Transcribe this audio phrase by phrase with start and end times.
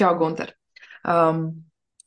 [0.00, 0.54] Čau, Gunter!
[1.04, 1.42] Um,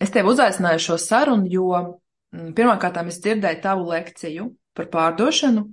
[0.01, 5.67] es tevi uzaicināju šo sarunu, jo mm, pirmkārt es dzirdēju tavu lekciju par pārdošanu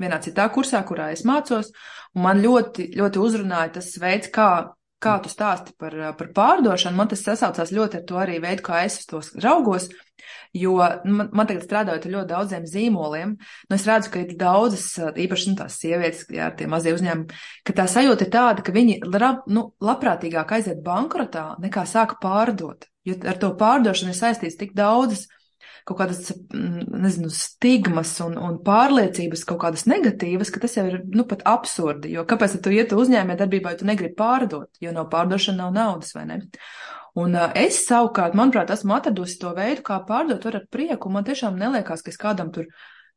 [0.00, 1.68] vienā citā kursā, kurā es mācos,
[2.16, 6.98] un man ļoti, ļoti uzrunāja tas veids, kā, kā tu stāsti par, par pārdošanu.
[6.98, 9.88] Man tas sasaucās ļoti ar to arī veidu, kā es uz tos raugos,
[10.56, 13.34] jo nu, man, man tagad strādājot ar ļoti daudziem zīmoliem,
[13.68, 14.86] nu es redzu, ka ir daudzas,
[15.24, 19.00] īpaši nu, tās sievietes, jā, tie mazie uzņēmumi, ka tā sajūta ir tāda, ka viņi
[19.08, 22.88] lab, nu, labprātīgāk aiziet bankrotā, nekā sāka pārdot.
[23.08, 25.26] Jo ar to pārdošanu ir saistīts tik daudzas
[25.88, 31.00] kaut kādas, mm, nezinu, stigmas un, un pārliecības kaut kādas negatīvas, ka tas jau ir,
[31.14, 35.06] nu, pat absurdi, jo kāpēc tu iet uzņēmē darbībā, ja tu negribi pārdot, jo no
[35.10, 36.40] pārdošana nav naudas, vai ne?
[37.18, 41.58] Un es savukārt, manuprāt, esmu atradusi to veidu, kā pārdot ar prieku, un man tiešām
[41.60, 42.70] neliekās, ka es kādam tur,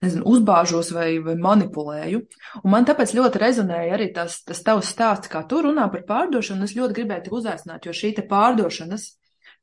[0.04, 2.20] nezinu, uzbāžos vai, vai manipulēju.
[2.63, 6.68] Un man tāpēc ļoti rezonēja arī tas, tas tavs stāsts, kā tu runā par pārdošanu,
[6.68, 9.13] es ļoti gribēju te uzaicināt, jo šī te pārdošanas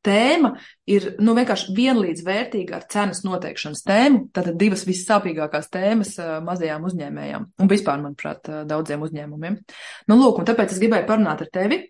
[0.07, 0.53] tēma
[0.91, 4.23] ir nu, vienkārši vienlīdz vērtīga ar cenas noteikšanas tēmu.
[4.35, 9.59] Tātad divas vissāpīgākās tēmas uh, mazajām uzņēmējām un vispār, manuprāt, uh, daudziem uzņēmumiem.
[10.11, 11.83] Nu, lūk, un tāpēc es gribēju parunāt ar tevi.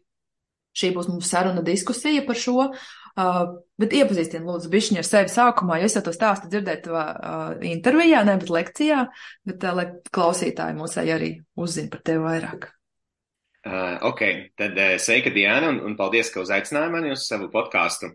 [0.77, 3.41] Šī būs mums saruna diskusija par šo, uh,
[3.81, 7.57] bet iepazīstini lūdzu bišķiņu ar sevi sākumā, jo es jau to stāstu dzirdēju tavā uh,
[7.69, 9.03] intervijā, ne, bet lekcijā,
[9.49, 12.71] bet uh, lai klausītāji mūsēji arī uzzina par tevi vairāk.
[13.63, 14.21] Uh, ok,
[14.59, 18.09] tad uh, sveika Diana un, un paldies, ka uzaicināji mani uz savu podkāstu.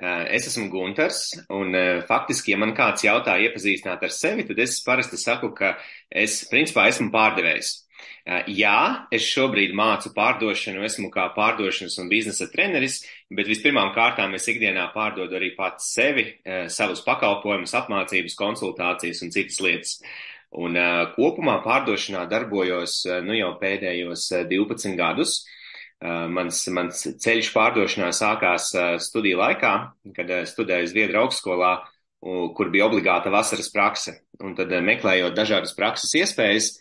[0.00, 1.18] Uh, es esmu Gunters
[1.52, 5.74] un uh, faktiski, ja man kāds jautā iepazīstināt ar sevi, tad es parasti saku, ka
[6.08, 7.74] es principā esmu pārdevējs.
[8.24, 8.78] Uh, jā,
[9.12, 14.88] es šobrīd mācu pārdošanu, esmu kā pārdošanas un biznesa treneris, bet vispirmām kārtām es ikdienā
[14.96, 20.00] pārdodu arī pats sevi, uh, savus pakalpojumus, apmācības, konsultācijas un citas lietas.
[20.56, 20.78] Un
[21.16, 25.40] kopumā pārdošanā darbojos nu jau pēdējos uh, 12 gadus.
[25.96, 28.66] Mans, mans ceļš pārdošanā sākās
[29.00, 29.70] studiju laikā,
[30.18, 31.70] kad studēju Zviedru augstskolā,
[32.20, 34.18] kur bija obligāta vasaras prakse.
[34.44, 36.74] Un tad meklējot dažādas prakses iespējas,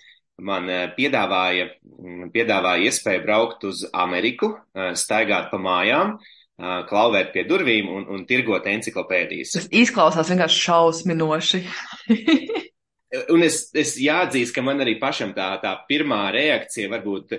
[0.44, 1.70] man piedāvāja,
[2.36, 4.52] piedāvāja iespēju braukt uz Ameriku,
[5.00, 6.18] staigāt pa mājām,
[6.92, 9.56] klauvēt pie durvīm un, un tirgot enciklopēdijas.
[9.56, 11.66] Tas izklausās vienkārši šausminoši.
[13.34, 17.36] un es, es jāatzīst, ka man arī pašam tā, tā pirmā reakcija varbūt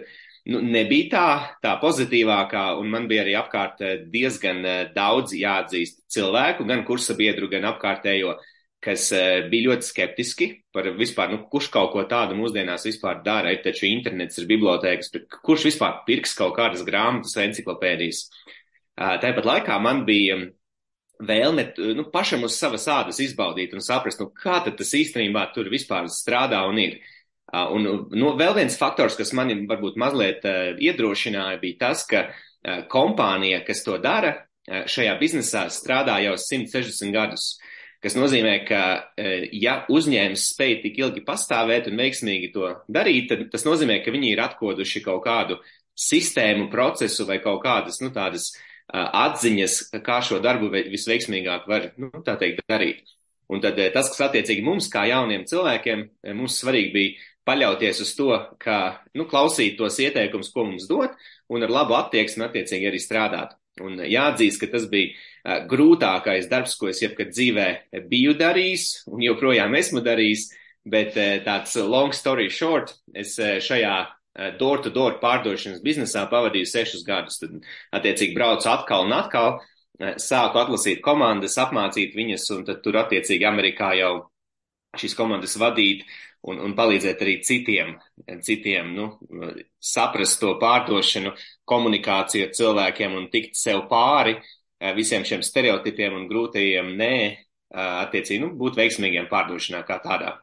[0.52, 1.28] nu, nebija tā,
[1.64, 7.50] tā pozitīvākā, un man bija arī apkārt eh, diezgan eh, daudz jāatzīst cilvēku, gan kursabiedru,
[7.52, 8.36] gan apkārtējo,
[8.82, 13.54] kas eh, bija ļoti skeptiski par vispār, nu, kurš kaut ko tādu mūsdienās vispār dara,
[13.54, 15.10] ir taču internets, ir bibliotēkas,
[15.42, 18.28] kurš vispār pirks kaut kādas grāmatas vai enciklopēdijas.
[18.96, 20.38] Tāpat laikā man bija
[21.22, 26.10] vēlme nu, pašam uz savas ādas izbaudīt un saprast, nu, kā tas īstenībā tur vispār
[26.12, 26.98] strādā un ir.
[27.54, 32.82] Un nu, vēl viens faktors, kas mani varbūt mazliet uh, iedrošināja, bija tas, ka uh,
[32.90, 34.34] kompānija, kas to dara,
[34.66, 37.52] šajā biznesā strādā jau 160 gadus.
[38.02, 38.80] Kas nozīmē, ka,
[39.54, 44.32] ja uzņēmums spēj tik ilgi pastāvēt un veiksmīgi to darīt, tad tas nozīmē, ka viņi
[44.34, 45.60] ir atkoduši kaut kādu
[45.94, 52.10] sistēmu, procesu vai kaut kādas, nu, tādas uh, atziņas, kā šo darbu visveiksmīgāk var, nu,
[52.24, 53.04] teikt, darīt.
[53.50, 56.02] Un tad tas, kas attiecīgi mums, kā jauniem cilvēkiem,
[56.34, 58.32] mums svarīgi bija paļauties uz to,
[58.62, 61.14] ka, nu, klausīt tos ieteikumus, ko mums dod,
[61.52, 63.54] un ar labu attieksmi attiecīgi arī strādāt.
[63.84, 67.68] Un jāatzīst, ka tas bija grūtākais darbs, ko es jebkad dzīvē
[68.10, 70.48] biju darījis, un joprojām esmu darījis,
[70.86, 73.98] bet tāds long story short, es šajā
[74.58, 77.38] door-to-door -door pārdošanas biznesā pavadīju sešus gadus.
[77.40, 77.56] Tad,
[77.92, 79.60] attiecīgi, braucu atkal un atkal,
[80.20, 84.30] sāku atlasīt komandas, apmācīt viņas, un tad tur, attiecīgi, Amerikā jau
[84.96, 86.04] šīs komandas vadīt
[86.46, 87.96] un, un palīdzēt arī citiem,
[88.44, 89.08] citiem nu,
[89.80, 91.32] saprast to pārdošanu,
[91.68, 94.36] komunikāciju ar cilvēkiem un tikt sev pāri
[94.96, 97.14] visiem šiem stereotipiem un grūtajiem nē,
[97.76, 100.36] attiecīgi, nu, būt veiksmīgiem pārdošanā kā tādā.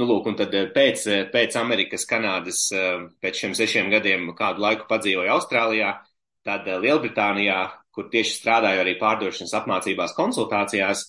[0.00, 4.30] Nu, lūk, un tad eh, pēc, eh, pēc Amerikas, Kanādas, eh, pēc šiem sešiem gadiem
[4.38, 5.90] kādu laiku padzīvoju Austrālijā,
[6.48, 7.58] tad Lielbritānijā,
[7.92, 11.04] kur tieši strādāju arī pārdošanas apmācībās, konsultācijās,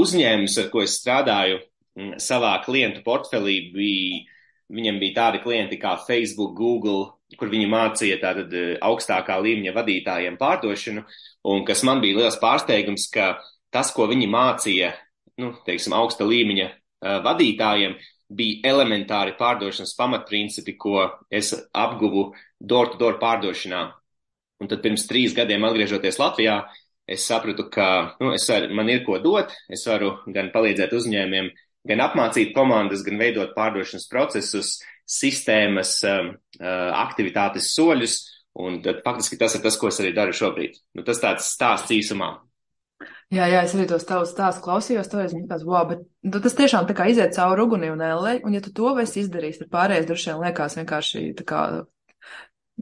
[0.00, 4.22] uzņēmums, ar ko es strādāju mm, savā klientu portfelī, bija,
[4.72, 8.56] viņam bija tādi klienti kā Facebook, Google, kur viņi mācīja tātad
[8.88, 11.04] augstākā līmeņa vadītājiem pārdošanu,
[11.52, 13.34] un kas man bija liels pārsteigums, ka
[13.70, 14.94] tas, ko viņi mācīja,
[15.44, 17.96] nu, teiksim, augsta līmeņa vadītājiem
[18.36, 23.82] bija elementāri pārdošanas pamatprincipi, ko es apguvu door-to-door -door pārdošanā.
[24.60, 26.64] Un tad pirms trīs gadiem atgriežoties Latvijā,
[27.06, 31.50] es sapratu, ka nu, es var, man ir ko dot, es varu gan palīdzēt uzņēmiem,
[31.86, 39.36] gan apmācīt komandas, gan veidot pārdošanas procesus, sistēmas, um, uh, aktivitātes soļus, Un tad faktiski
[39.36, 40.78] tas ir tas, ko es arī daru šobrīd.
[40.96, 42.30] Nu, tas tāds stāsts īsumā.
[43.34, 46.54] Jā, jā, es arī tos tavus stāstus klausījos, to es domāju, wow, bet nu, tas
[46.54, 49.72] tiešām tā kā iziet cauri uguni un ellē, un ja tu to esi izdarījis, tad
[49.72, 51.62] pārējais droši vien liekas vienkārši tā kā,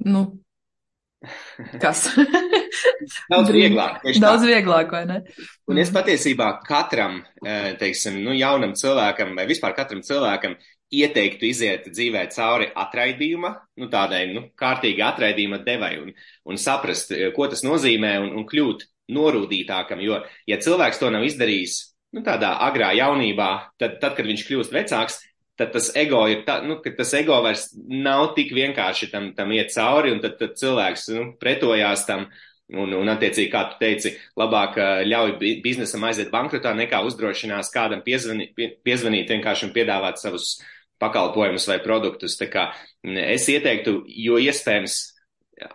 [0.05, 0.25] nu,
[1.85, 2.05] kas?
[3.33, 4.05] Daudz vieglāk.
[4.21, 5.19] Daudz vieglāk, vai ne?
[5.73, 10.59] Un es patiesībā katram, eh, teiksim, nu, jaunam cilvēkam vai vispār katram cilvēkam
[10.95, 16.13] ieteiktu iziet dzīvē cauri atraidījuma, nu, tādai, nu, kārtīgi atraidījuma devai un,
[16.45, 21.27] un saprast, eh, ko tas nozīmē un, un kļūt norūdītākam, jo, ja cilvēks to nav
[21.27, 21.77] izdarījis,
[22.15, 25.21] nu, tādā agrā jaunībā, tad, tad kad viņš kļūst vecāks,
[25.59, 29.53] tad tas ego ir tā, nu, ka tas ego vairs nav tik vienkārši tam, tam
[29.55, 32.27] iet cauri, un tad, tad cilvēks, nu, pretojās tam,
[32.75, 38.55] un, un attiecīgi, kā tu teici, labāk ļauj biznesam aiziet bankrotā, nekā uzdrošinās kādam piezvanīt,
[38.87, 40.57] piezvanīt vienkārši un piedāvāt savus
[41.03, 42.39] pakalpojumus vai produktus.
[42.41, 42.69] Tā kā
[43.05, 44.99] es ieteiktu, jo iespējams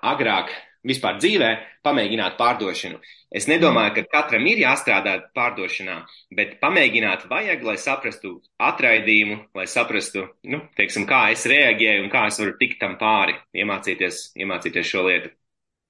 [0.01, 0.51] agrāk
[0.89, 1.49] vispār dzīvē
[1.85, 2.99] pamēģināt pārdošanu.
[3.29, 5.99] Es nedomāju, ka katram ir jāstrādā pārdošanā,
[6.35, 8.39] bet pamēģināt vajag, lai saprastu
[8.69, 13.37] atraidījumu, lai saprastu, nu, teiksim, kā es reaģēju un kā es varu tikt tam pāri,
[13.53, 15.33] iemācīties, iemācīties šo lietu.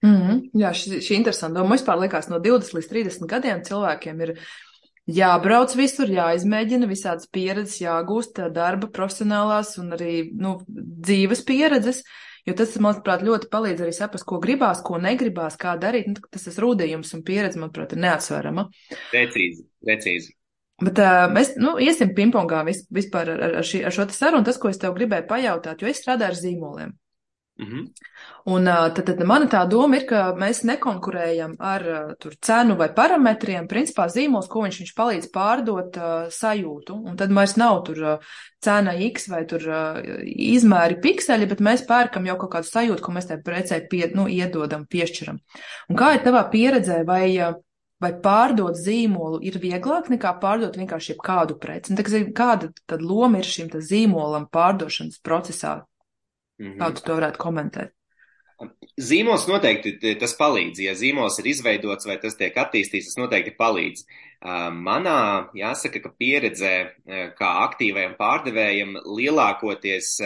[0.03, 0.41] Mm -hmm.
[0.61, 1.75] Jā, šī, šī interesanta doma.
[1.75, 4.35] Vispār liekas, no 20 līdz 30 gadiem cilvēkiem ir
[5.07, 11.99] jābrauc visur, jāizmēģina visādas pieredzes, jāgūst darba, profesionālās un arī nu, dzīves pieredzes.
[11.99, 16.07] Uh, Jo tas, manuprāt, ļoti palīdz arī saprast, ko gribās, ko negribās, kā darīt.
[16.09, 18.65] Nu, tas ir rūdījums un pieredze, manuprāt, ir neatsverama.
[19.11, 20.33] Precīzi, precīzi.
[20.79, 24.47] Bet uh, mēs nu, iesim pingpongā vis, vispār ar, ar, šī, ar šo sarunu.
[24.47, 26.95] Tas, ko es tev gribēju pajautāt, jo es strādāju ar zīmoliem.
[27.59, 27.87] Mm -hmm.
[28.45, 31.83] Un tad, tad mana tā doma ir, ka mēs nekonkurējam ar
[32.19, 33.67] tur, cenu vai parametriem.
[33.67, 36.93] Principā zīmols, ko viņš, viņš palīdz pārdot uh, sajūtu.
[36.93, 38.17] Un tad vairs nav tur uh,
[38.63, 39.99] cena X vai tur uh,
[40.35, 44.27] izmēri pikseļi, bet mēs pērkam jau kaut kādu sajūtu, ko mēs tai precē pie, nu,
[44.27, 45.39] iedodam, piešķiram.
[45.89, 47.37] Un kā ir tavā pieredzē, vai,
[47.99, 51.91] vai pārdot zīmolu ir vieglāk nekā pārdot vienkārši kādu preci?
[51.91, 55.83] Un, tā, kāda tad loma ir šim zīmolam pārdošanas procesā?
[56.59, 56.77] Mm -hmm.
[56.77, 57.95] Kā tu to varētu komentēt?
[58.99, 60.81] Zīmols noteikti tas palīdz.
[60.83, 64.03] Ja zīmols ir izveidots vai tas tiek attīstīts, tas noteikti palīdz.
[64.75, 66.73] Manā, jāsaka, ka pieredzē
[67.39, 70.19] kā aktīvajam pārdevējam lielākoties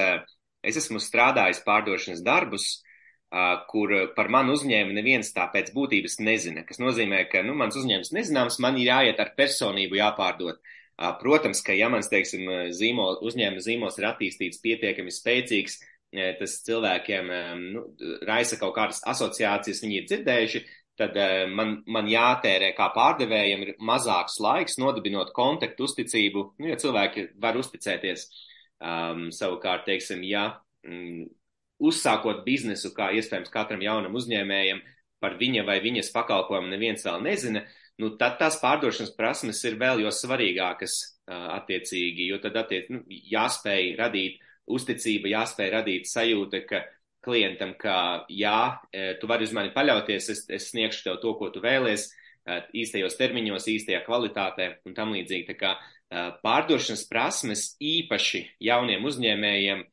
[0.64, 2.84] es esmu strādājis pārdošanas darbus,
[3.70, 6.66] kur par manu uzņēmumu neviens tā pēc būtības nezina.
[6.68, 10.62] Tas nozīmē, ka nu, mans uzņēmums nezināms, man ir jāiet ar personību jāpārdod.
[11.22, 15.80] Protams, ka ja mans, teiksim, zīmol, uzņēmuma zīmols ir attīstīts pietiekami spēcīgs,
[16.40, 17.30] tas cilvēkiem
[17.74, 17.84] nu,
[18.28, 20.64] raisa kaut kādas asociācijas, viņi ir dzirdējuši,
[21.00, 21.18] tad
[21.50, 27.58] man, man jātērē kā pārdevējiem ir mazāks laiks nodibinot kontaktu uzticību, nu, ja cilvēki var
[27.58, 28.28] uzticēties.
[28.84, 31.24] Um, savukārt, teiksim, ja um,
[31.84, 34.82] uzsākot biznesu, kā iespējams katram jaunam uzņēmējam,
[35.24, 37.64] par viņa vai viņas pakalpojumu neviens vēl nezina,
[38.02, 43.04] nu, tad tās pārdošanas prasmes ir vēl jo svarīgākas uh, attiecīgi, jo tad attiec, nu,
[43.08, 46.84] jāspēj radīt uzticība, jāspēj radīt sajūta, ka
[47.24, 51.50] klientam, ka jā, e, tu vari uz mani paļauties, es, es sniegšu tev to, ko
[51.54, 55.48] tu vēlies, e, īstajos termiņos, īstajā kvalitātē un tam līdzīgi.
[55.54, 59.86] Tā kā e, pārdošanas prasmes īpaši jauniem uzņēmējiem,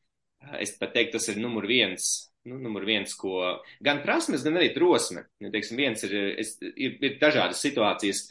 [0.59, 2.11] es pat teiktu, tas ir numur viens.
[2.49, 5.27] Nu, numur viens, ko gan prasmes, gan arī drosme.
[5.45, 8.23] Ja, teiksim, viens ir, es, ir, ir dažādas situācijas,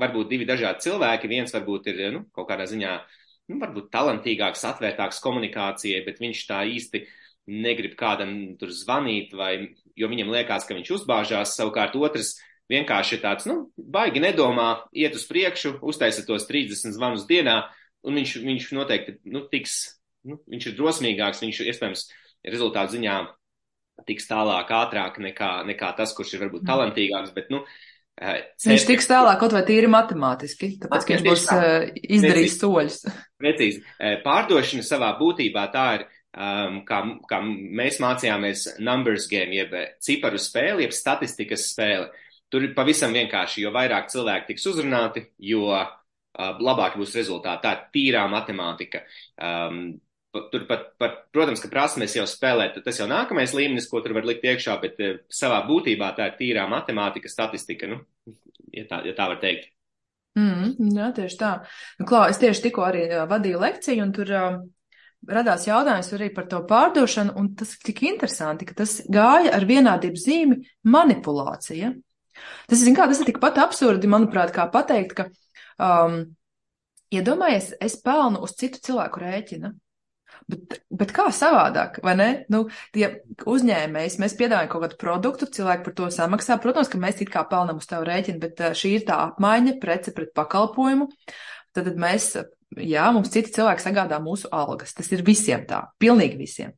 [0.00, 4.66] varbūt divi dažādi cilvēki, viens varbūt ir, nu, kaut kādā ziņā uh, nu, varbūt talantīgāks,
[4.68, 7.04] atvērtāks komunikācijai, bet viņš tā īsti
[7.48, 9.52] negrib kādam tur zvanīt, vai,
[9.96, 11.56] jo viņam liekas, ka viņš uzbāžās.
[11.56, 12.34] Savukārt otrs
[12.68, 17.62] vienkārši ir tāds, nu, baigi nedomā, iet uz priekšu, uztaisa tos 30 zvanus dienā,
[18.04, 19.80] un viņš, viņš noteikti, nu, tiks,
[20.28, 22.04] nu, viņš ir drosmīgāks, viņš iespējams
[22.44, 23.18] rezultātu ziņā
[24.06, 26.68] tiks tālāk, ātrāk nekā, nekā tas, kurš ir varbūt mm.
[26.68, 27.64] talantīgāks, bet, nu,
[28.18, 31.44] Viņš tiks tālāk kaut vai tīri matemātiski, tāpēc, ka viņš būs
[32.18, 32.96] izdarījis soļus.
[33.42, 33.82] Precīzi.
[34.24, 40.86] Pārdošana savā būtībā tā ir, um, kā, kā mēs mācījāmies numbers game, jeb ciparu spēli,
[40.86, 42.10] jeb statistikas spēle.
[42.50, 45.94] Tur ir pavisam vienkārši, jo vairāk cilvēki tiks uzrunāti, jo uh,
[46.38, 47.62] labāk būs rezultāti.
[47.66, 49.04] Tā ir tīrā matemātika.
[49.36, 49.82] Um,
[50.28, 54.26] Tur pat, pat, protams, ka prasmes jau spēlēt, tas jau nākamais līmenis, ko tur var
[54.28, 58.02] likt iekšā, bet uh, savā būtībā tā ir tīrā matemātika, statistika, nu,
[58.76, 59.70] ja tā, ja tā var teikt.
[60.36, 61.52] Mm, jā, tieši tā.
[61.98, 64.60] Nu, klā, es tieši tikko arī uh, vadīju lekciju, un tur uh,
[65.26, 69.66] radās jautājums arī par to pārdošanu, un tas ir tik interesanti, ka tas gāja ar
[69.68, 71.94] vienādību zīmi manipulācija.
[72.68, 75.26] Tas, zin kā, tas ir tikpat absurdi, manuprāt, kā pateikt, ka,
[75.82, 76.20] um,
[77.10, 79.72] iedomājies, es pelnu uz citu cilvēku rēķina.
[80.48, 82.28] Bet, bet kā savādāk, vai ne?
[82.52, 82.62] Nu,
[82.96, 83.10] tie
[83.48, 86.56] uzņēmējs, mēs piedāvājam kaut kādu produktu, cilvēki par to samaksā.
[86.62, 90.14] Protams, ka mēs it kā pelnam uz tavu rēķinu, bet šī ir tā apmaiņa, prece
[90.16, 91.10] pret pakalpojumu.
[91.76, 92.30] Tad mēs
[92.76, 94.92] jā, mums citi cilvēki sagādā mūsu algas.
[94.96, 96.74] Tas ir visiem tā, pilnīgi visiem.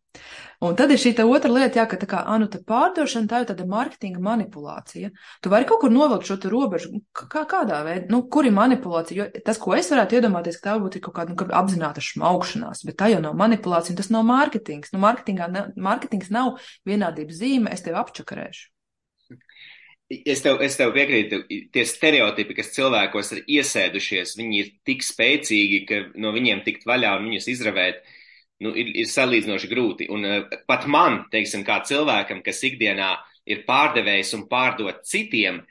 [0.60, 3.48] Un tad ir šī otra lieta, jā, ka tā kā, anu, tā pārdošana, tā jau
[3.50, 5.10] tāda marketinga manipulācija.
[5.40, 9.44] Tu vari kaut kur novilkt šo robežu, kā, kādā veidā, nu, kur ir manipulācija, jo
[9.46, 12.98] tas, ko es varētu iedomāties, ka tā varbūt ir kaut kāda, nu, apzināta šmaukšanās, bet
[13.00, 14.92] tā jau nav manipulācija, un tas nav mārketings.
[14.92, 18.68] Nu, mārketingā, ne, mārketings nav vienādības zīme, es tevi apčakarēšu.
[20.10, 25.84] Es tev, es tev piekrītu, tie stereotipi, kas cilvēkos ir iesēdušies, viņi ir tik spēcīgi,
[25.86, 28.00] ka no viņiem tikt vaļā un viņus izravēt,
[28.66, 30.08] nu, ir, ir salīdzinoši grūti.
[30.10, 33.12] Un uh, pat man, teiksim, kā cilvēkam, kas ikdienā
[33.46, 35.62] ir pārdevējs un pārdot citiem,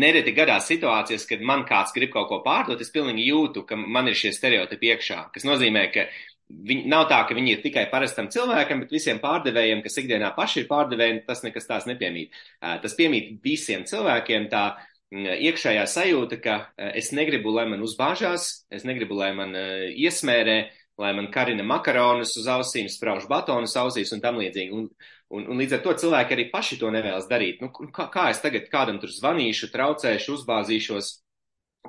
[0.00, 4.08] nereti gadās situācijas, kad man kāds grib kaut ko pārdot, es pilnīgi jūtu, ka man
[4.08, 6.06] ir šie stereotipi iekšā, kas nozīmē, ka
[6.52, 10.62] Viņi, nav tā, ka viņi ir tikai parastam cilvēkam, bet visiem pārdevējiem, kas ikdienā paši
[10.62, 12.36] ir pārdevēji, tas nekas tās nepiemīt.
[12.60, 14.66] Tas piemīt visiem cilvēkiem tā
[15.12, 16.58] iekšējā sajūta, ka
[16.92, 20.58] es negribu, lai man uzbāžās, es negribu, lai man iesmērē,
[21.00, 24.76] lai man karina makaronus uz ausīm, sprauž batonus ausīs un tam līdzīgi.
[24.76, 24.86] Un,
[25.32, 27.64] un, un līdz ar to cilvēki arī paši to nevēlas darīt.
[27.64, 31.12] Nu, kā, kā es tagad kādam tur zvanīšu, traucēšu, uzbāzīšos,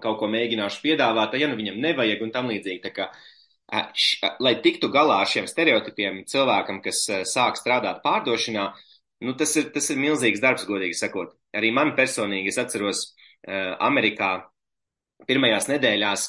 [0.04, 2.82] kaut ko mēģināšu piedāvāt, ja nu viņam nevajag un tam līdzīgi.
[2.88, 3.12] Tā kā
[4.44, 8.72] lai tiktu galā ar šiem stereotipiem cilvēkam, kas sāk strādāt pārdošanā,
[9.24, 11.34] nu, tas, ir, tas ir milzīgs darbs, godīgi sakot.
[11.56, 13.06] Arī man personīgi, es atceros,
[13.44, 14.34] Amerikā
[15.28, 16.28] pirmajās nedēļās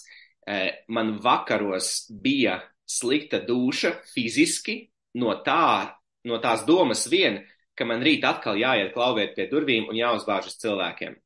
[0.93, 4.79] man vakaros bija slikta duša fiziski
[5.19, 5.95] no, tā,
[6.29, 7.41] no tās domas vien,
[7.75, 11.17] ka man rīt atkal jāiet klauvēt pie durvīm un jāuzbāžas cilvēkiem.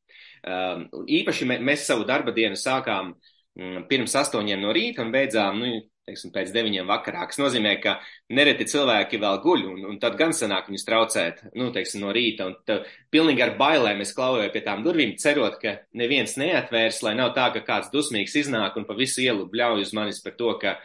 [0.48, 5.80] Um, īpaši mēs savu darba dienu sākām um, pirms astoņiem no rīta un beidzām, nu,
[6.08, 7.96] teiksim, pēc deviņiem vakarā, kas nozīmē, ka
[8.34, 12.48] nereti cilvēki vēl guļ, un, un tad gan sanāk viņus traucēt, nu, teiksim, no rīta,
[12.48, 17.14] un tad pilnīgi ar bailēm es klauvēju pie tām durvīm, cerot, ka neviens neatvērs, lai
[17.18, 20.54] nav tā, ka kāds dusmīgs iznāk un pa visu ielu bļauj uz manis par to,
[20.62, 20.76] ka,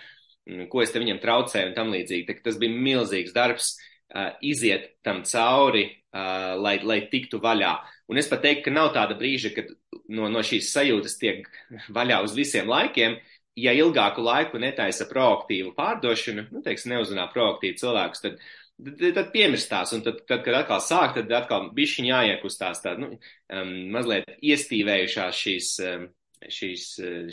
[0.49, 2.27] mm, ko es te viņam traucēju un tam līdzīgi.
[2.29, 7.75] Tā, tas bija milzīgs darbs uh, iziet tam cauri, uh, lai, lai tiktu vaļā.
[8.11, 9.69] Un es pat teiktu, ka nav tāda brīža, kad
[10.11, 11.47] no, no šīs sajūtas tiek
[11.95, 17.77] vaļā uz visiem laikiem, uh, ja ilgāku laiku netaisa proaktīvu pārdošanu, nu, teiksim, neuzrunā proaktīvi
[17.81, 18.41] cilvēkus, tad,
[18.81, 23.13] tad, tad piemirstās, un tad, tad, kad atkal sāk, tad atkal bišķiņ jāiekustās tā, nu,
[23.53, 26.07] um, mazliet iestīvējušās šīs, um,
[26.49, 26.87] šīs,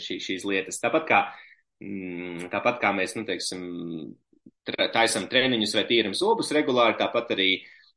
[0.05, 0.79] šī, šīs lietas.
[0.83, 1.21] Tāpat kā,
[1.83, 3.65] mm, tāpat kā mēs, nu, teiksim,
[4.93, 7.51] taisam treniņus vai tīram zobus regulāri, tāpat arī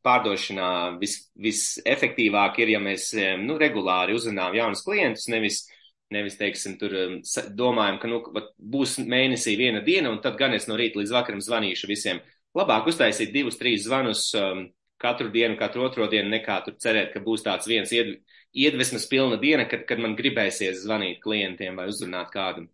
[0.04, 5.64] pārdošanā vis, visefektīvāk ir, ja mēs, nu, regulāri uzrunām jaunus klientus, nevis
[6.12, 7.14] Nevis, teiksim, tur um,
[7.56, 8.20] domājam, ka nu,
[8.61, 12.20] būs mēnesī viena diena, un tad gan es no rīta līdz vakaram zvanīšu visiem.
[12.54, 14.66] Labāk uztaisīt divus, trīs zvanus um,
[15.00, 18.18] katru dienu, katru otro dienu, nekā tur cerēt, ka būs tāds viens ied,
[18.54, 22.68] iedvesmas pilna diena, kad, kad man gribēsies zvanīt klientiem vai uzrunāt kādu.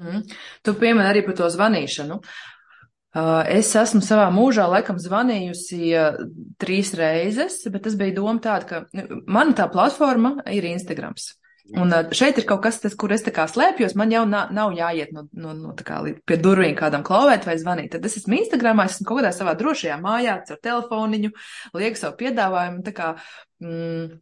[0.00, 0.24] Mm.
[0.64, 2.20] Tu piemēri arī par to zvanīšanu.
[3.10, 6.20] Uh, es esmu savā mūžā laikam zvanījusi uh,
[6.62, 11.32] trīs reizes, bet tas bija doma tāda, ka nu, mana tā platforma ir Instagrams.
[11.78, 14.72] Un šeit ir kaut kas, tas, kur es tā kā slēpjos, man jau nav, nav
[14.74, 17.92] jāiet no, no, no tā kā pie durvīm kādam klauvēt vai zvanīt.
[17.94, 21.30] Tad es esmu Instagramā, es esmu kaut kādā savā drošajā mājā, ar telefoniņu,
[21.78, 23.12] lieku savu piedāvājumu, tā kā,
[23.62, 24.18] mm,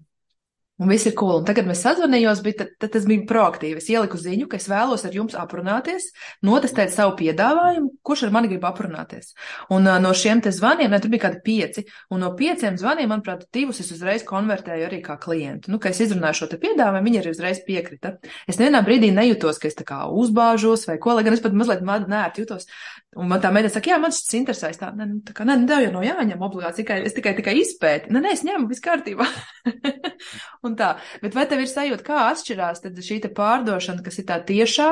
[0.79, 1.41] Un viss ir cool.
[1.41, 3.81] Un tagad mēs sazvanījos, bet tad, tad tas bija proaktīvi.
[3.81, 6.13] Es ieliku ziņu, ka es vēlos ar jums aprunāties,
[6.47, 9.33] notestēt savu piedāvājumu, kurš ar mani grib aprunāties.
[9.75, 13.11] Un uh, no šiem te zvaniem, ne, tur bija kādi pieci, un no pieciem zvaniem,
[13.11, 15.73] manuprāt, divus es uzreiz konvertēju arī kā klientu.
[15.75, 18.15] Nu, ka es izrunāju šo te piedāvājumu, viņi arī uzreiz piekrita.
[18.47, 21.59] Es nevienā brīdī nejūtos, ka es tā kā uzbāžos vai ko, lai gan es pat
[21.59, 22.71] mazliet nērti jūtos.
[23.19, 24.79] Un man tā meitene saka, jā, man šis interesēs.
[24.79, 28.13] Tā, ne, tā kā, ne, tev jau no jāņem obligāti, tikai, es tikai, tikai izpēti.
[28.15, 29.27] Nē, nē, es ņemu, viss kārtībā.
[30.69, 30.91] un tā.
[31.23, 34.91] Bet vai tev ir sajūta, kā atšķirās šī pārdošana, kas ir tā tiešā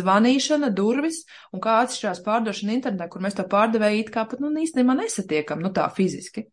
[0.00, 1.22] zvanīšana, durvis,
[1.54, 5.62] un kā atšķirās pārdošana internetā, kur mēs to pārdevēju it kā pat, nu, īstenībā nesatiekam,
[5.64, 6.48] nu, tā fiziski?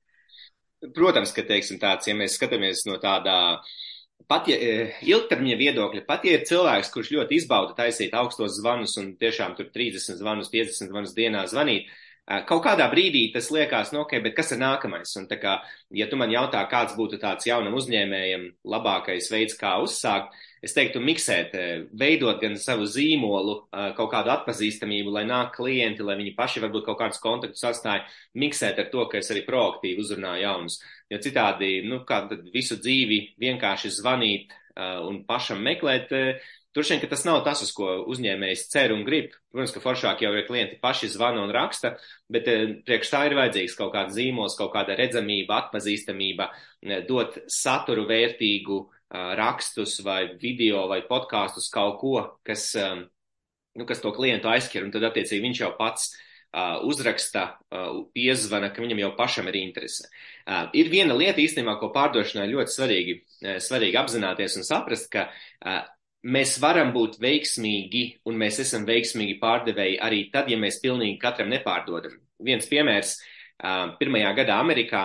[0.96, 3.60] Protams, ka, teiksim, tāds, ja mēs skatāmies no tādā
[4.30, 4.58] pat ja
[5.02, 9.72] ilgtermiņa viedokļa, pat ja ir cilvēks, kurš ļoti izbauda taisīt augstos zvanus un tiešām tur
[9.74, 11.90] 30 zvanus, 50 zvanus dienā zvanīt,
[12.30, 15.16] Kaut kādā brīdī tas liekas, nu, ok, bet kas ir nākamais?
[15.18, 15.56] Un kā,
[15.98, 21.02] ja tu man jautā, kāds būtu tāds jaunam uzņēmējam labākais veids, kā uzsākt, es teiktu,
[21.02, 21.56] miksēt,
[21.98, 23.56] veidot gan savu zīmolu,
[23.98, 28.06] kaut kādu atpazīstamību, lai nāk klienti, lai viņi paši varbūt kaut kādus kontaktus sastāja,
[28.38, 30.78] miksēt ar to, ka es arī proaktīvi uzrunāju jaunus.
[31.10, 36.14] Jo citādi, nu, kā visu dzīvi vienkārši zvanīt un pašam meklēt,
[36.76, 39.32] Droši vien, ka tas nav tas, uz ko uzņēmējs cer un grib.
[39.50, 41.96] Protams, ka foršāk jau ir klienti paši zvana un raksta,
[42.30, 42.46] bet
[42.86, 46.52] priekš tā ir vajadzīgs kaut kāds zīmols, kaut kāda redzamība, atpazīstamība,
[47.10, 48.80] dot saturu vērtīgu
[49.42, 55.10] rakstus vai video vai podkāstus kaut ko, kas, nu, kas to klientu aizskir, un tad
[55.10, 56.12] attiecīgi viņš jau pats
[56.86, 57.60] uzraksta,
[58.14, 60.06] piezvana, ka viņam jau pašam ir interese.
[60.78, 63.22] Ir viena lieta īstenībā, ko pārdošanai ļoti svarīgi,
[63.62, 65.32] svarīgi apzināties un saprast, ka
[66.24, 71.52] mēs varam būt veiksmīgi, un mēs esam veiksmīgi pārdevēji arī tad, ja mēs pilnīgi katram
[71.54, 72.18] nepārdodam.
[72.44, 73.18] Viens piemērs,
[74.00, 75.04] pirmajā gadā Amerikā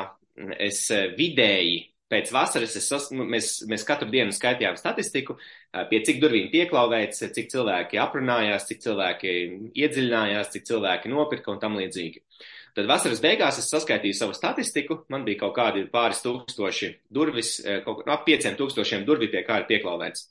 [0.58, 0.86] es
[1.18, 5.38] vidēji pēc vasaras es, mēs, mēs katru dienu skaitījām statistiku,
[5.90, 9.32] pie cik durvīm pieklauvēts, cik cilvēki aprunājās, cik cilvēki
[9.72, 12.22] iedziļinājās, cik cilvēki nopirka un tam līdzīgi.
[12.74, 17.56] Tad vasaras beigās es saskaitīju savu statistiku, man bija kaut kādi pāris tūkstoši durvis,
[17.86, 20.26] kaut ap pieciem tūkstošiem durvī pie kā ir pieklauvēts.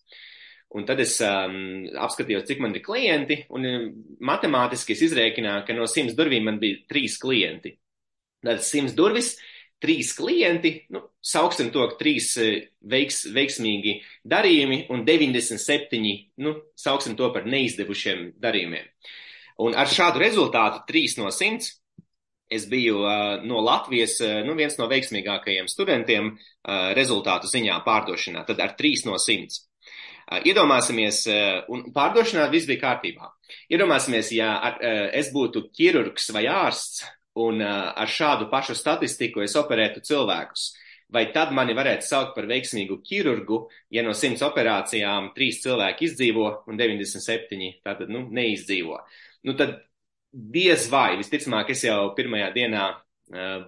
[0.74, 3.90] Un tad es um, apskatījos, cik man ir klienti, un um,
[4.26, 7.76] matemātiski es izrēķināju, ka no simts durvīm man bija trīs klienti.
[8.44, 9.36] Tad simts durvis,
[9.84, 12.56] trīs klienti, nu, sauksim to, ka trīs uh,
[12.90, 14.00] veiks, veiksmīgi
[14.34, 16.02] darījumi un 97,
[16.42, 18.88] nu, sauksim to par neizdevušiem darījumiem.
[19.62, 21.70] Un ar šādu rezultātu, trīs no simts,
[22.50, 28.42] es biju uh, no Latvijas, uh, nu, viens no veiksmīgākajiem studentiem uh, rezultātu ziņā pārdošanā,
[28.50, 29.68] tad ar trīs no simts.
[30.42, 31.24] Iedomāsimies,
[31.70, 33.28] un pārdošanā viss bija kārtībā.
[33.70, 34.80] Iedomāsimies, ja ar,
[35.14, 37.04] es būtu ķirurgs vai ārsts,
[37.44, 40.72] un ar šādu pašu statistiku es operētu cilvēkus.
[41.14, 43.60] Vai tad mani varētu saukt par veiksmīgu ķirurgu,
[43.94, 48.98] ja no 100 operācijām 3 cilvēki izdzīvo un 97 tātad, nu, neizdzīvo?
[49.46, 49.76] Nu, tad
[50.34, 52.88] diez vai, visticamāk, es jau pirmajā dienā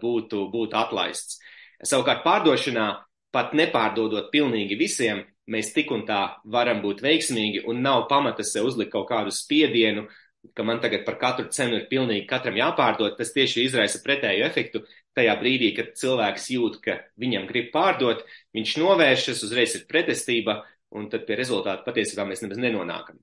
[0.01, 1.37] būtu, būtu atlaists.
[1.85, 2.87] Savukārt pārdošanā,
[3.35, 6.21] pat nepārdodot pilnīgi visiem, mēs tik un tā
[6.51, 10.07] varam būt veiksmīgi un nav pamata sev uzlikt kaut kādu spiedienu,
[10.53, 13.15] ka man tagad par katru cenu ir pilnīgi katram jāpārdod.
[13.17, 14.83] Tas tieši izraisa pretēju efektu.
[15.15, 18.25] Tajā brīdī, kad cilvēks jūt, ka viņam grib pārdot,
[18.57, 20.59] viņš novēršas, uzreiz ir pretestība,
[20.95, 23.21] un tad pie rezultātu patiesībā mēs nemaz nenonākam.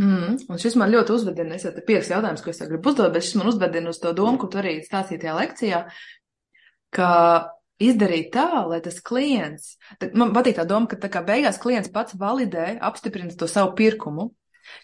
[0.00, 3.12] Mm, un šis man ļoti uzvedina, es jau te pieks jautājums, ko es gribu uzdot,
[3.14, 5.82] bet šis man uzvedina uz to domu, ko tu arī stāstīji tajā lekcijā,
[6.98, 7.10] ka
[7.82, 9.74] izdarīt tā, lai tas klients,
[10.14, 14.30] man patīk tā doma, ka tā kā beigās klients pats validē, apstiprina to savu pirkumu,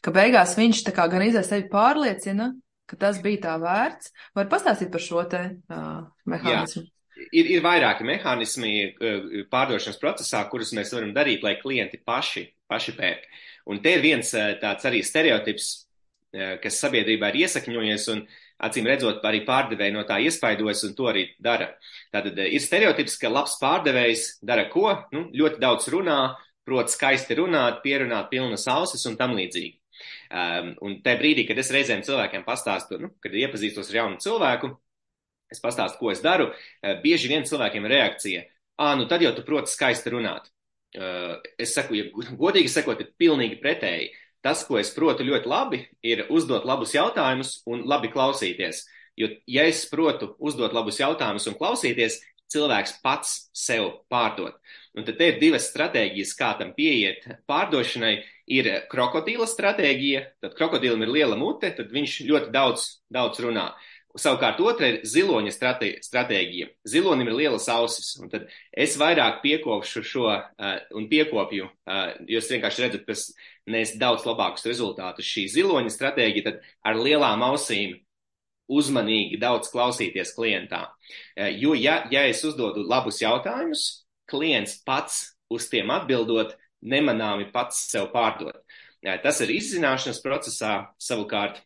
[0.04, 2.50] ka beigās viņš tā kā gan izai sevi pārliecina,
[2.90, 4.10] ka tas bija tā vērts.
[4.36, 6.00] Var pastāstīt par šo te uh,
[6.30, 6.82] mehānismu?
[6.82, 6.96] Jā.
[7.36, 12.96] Ir, ir vairāki mehānismi uh, pārdošanas procesā, kurus mēs varam darīt, lai klienti paši, paši
[12.96, 13.28] pērk.
[13.70, 15.70] Un te ir viens uh, tāds arī stereotips,
[16.34, 18.24] uh, kas sabiedrībā ir iesakņojies, un
[18.66, 21.70] acīm redzot, arī pārdevēji no tā iespaidojas un to arī dara.
[22.14, 24.92] Tātad eh, ir stereotips, ka labs pārdevējs dara ko?
[25.14, 26.20] Nu, ļoti daudz runā,
[26.66, 29.76] prot skaisti runāt, pierunāt pilnas ausis un tam līdzīgi.
[30.30, 34.70] Um, un tajā brīdī, kad es reizēm cilvēkiem pastāstu, nu, kad iepazīstos ar jaunu cilvēku,
[35.52, 38.46] es pastāstu, ko es daru, uh, bieži vien cilvēkiem ir reakcija,
[38.80, 40.48] ā, nu tad jau tu proti skaisti runāt.
[40.96, 44.08] Uh, es saku, ja godīgi sakot, ir pilnīgi pretēji.
[44.40, 48.86] Tas, ko es protu ļoti labi, ir uzdot labus jautājumus un labi klausīties.
[49.20, 54.56] Jo, ja es protu uzdot labus jautājumus un klausīties, cilvēks pats sev pārdod.
[54.96, 58.16] Un tad ir divas stratēģijas, kā tam pieiet pārdošanai.
[58.50, 63.68] Ir krokodila stratēģija, tad krokodīlam ir liela mute, tad viņš ļoti daudz, daudz runā.
[64.18, 66.66] Savukārt otra ir ziloņa stratēģija.
[66.88, 72.40] Zilonim ir lielas ausis, un tad es vairāk piekopšu šo uh, un piekopju, uh, jo
[72.42, 73.14] es vienkārši redzu, ka
[73.70, 75.28] nes daudz labākus rezultātus.
[75.30, 76.58] Šī ziloņa stratēģija tad
[76.90, 78.00] ar lielām ausīm
[78.70, 80.88] uzmanīgi daudz klausīties klientā.
[81.38, 83.86] Uh, jo, ja, ja es uzdodu labus jautājumus,
[84.30, 85.22] klients pats
[85.54, 88.58] uz tiem atbildot, nemanāmi pats sev pārdot.
[89.06, 91.62] Uh, tas ir izzināšanas procesā savukārt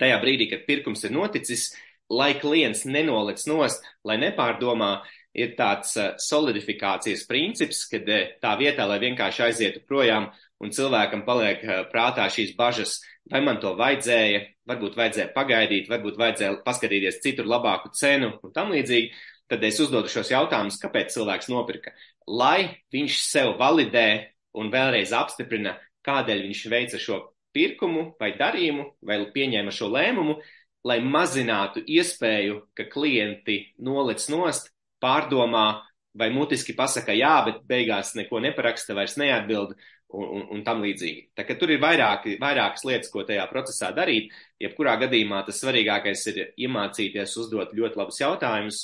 [0.00, 1.72] tajā brīdī, kad pirkums ir noticis,
[2.12, 4.96] lai klients nenoliec nost, lai nepārdomā,
[5.34, 8.06] ir tāds solidifikācijas princips, kad
[8.42, 10.28] tā vietā, lai vienkārši aizietu projām
[10.62, 16.60] un cilvēkam paliek prātā šīs bažas, vai man to vajadzēja, varbūt vajadzēja pagaidīt, varbūt vajadzēja
[16.66, 19.10] paskatīties citur labāku cenu un tam līdzīgi,
[19.50, 21.92] tad es uzdodu šos jautājumus, kāpēc cilvēks nopirka,
[22.30, 24.08] lai viņš sev validē
[24.54, 27.20] un vēlreiz apstiprina, kādēļ viņš veica šo
[27.54, 30.36] pirkumu vai darījumu, vai pieņēma šo lēmumu,
[30.84, 35.66] lai mazinātu iespēju, ka klienti noliec nost, pārdomā
[36.14, 39.74] vai mutiski pasaka jā, bet beigās neko neparaksta, vairs neatbild
[40.14, 41.30] un, un, un tam līdzīgi.
[41.36, 44.32] Tā ka tur ir vairāki, vairākas lietas, ko tajā procesā darīt.
[44.62, 48.82] Jebkurā gadījumā tas svarīgākais ir iemācīties uzdot ļoti labus jautājumus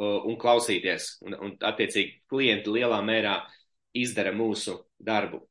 [0.00, 1.16] un klausīties.
[1.26, 3.36] Un, un attiecīgi klienti lielā mērā
[3.96, 5.42] izdara mūsu darbu.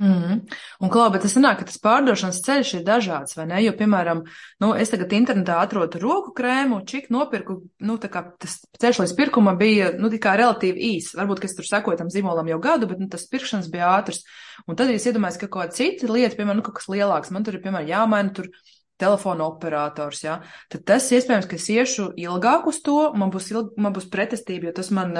[0.00, 0.40] Mm.
[0.80, 3.60] Un, Klau, bet tas sanāk, ka tas pārdošanas ceļš ir dažāds, vai ne?
[3.62, 4.24] Jo, piemēram,
[4.62, 9.14] nu, es tagad internetā atrodu roku krēmu, čik nopirku, nu, tā kā tas ceļš līdz
[9.20, 11.12] pirkumam bija, nu, tikai relatīvi īs.
[11.18, 14.24] Varbūt, ka es tur sekoju tam zīmolam jau gadu, bet, nu, tas pirkšanas bija ātrs.
[14.66, 17.46] Un tad es iedomājos, ka kaut kāda cita lieta, piemēram, nu, kaut kas lielāks, man
[17.46, 18.50] tur ir, piemēram, jāmaina tur
[18.98, 23.72] telefona operators, jā, tad tas iespējams, ka es iešu ilgāk uz to, man būs, ilg,
[23.82, 25.16] man būs pretestība, jo tas man,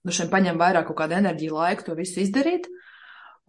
[0.00, 2.70] nu, šiem paņem vairāk kaut kādu enerģiju laiku to visu izdarīt.
[2.70, 2.83] Uh,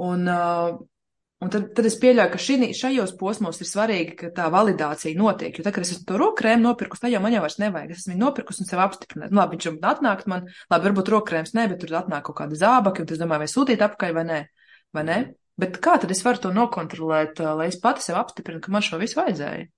[0.03, 5.55] un tad, tad es pieļauju, ka šī, šajos posmos ir svarīgi, ka tā validācija notiek.
[5.55, 7.93] Jo tad, kad es esmu to rokrēmu nopirkus, tad jau man jau vairs nevajag.
[7.93, 9.33] Es esmu nopirkus un sev apstiprināt.
[9.33, 12.59] Nu, labi, viņš jau atnākt man, labi, varbūt rokrēms ne, bet tur atnāk kaut kāda
[12.59, 14.41] zābaki, un es domāju, vai sūtīt apakaļ vai nē.
[14.95, 15.19] Vai ne?
[15.59, 18.83] Bet kā tad es varu to nokontrolēt, uh, lai es pati sev apstiprinu, ka man
[18.83, 19.69] šo visu vajadzēja?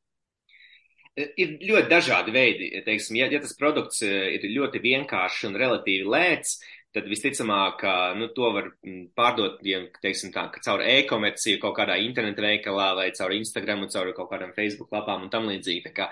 [1.17, 2.69] Ir ļoti dažādi veidi.
[2.85, 6.59] Teiksim, ja, ja tas produkts uh, ir ļoti vienkāršs un relatīvi lēts,
[6.97, 7.83] tad visticamāk,
[8.17, 12.89] nu, to var mm, pārdot, ja, teiksim tā, ka caur e-komerciju kaut kādā interneta veikalā
[12.97, 15.93] vai caur Instagram caur kaut kādām Facebook lapām un tam līdzīgi.
[15.95, 16.09] Kā,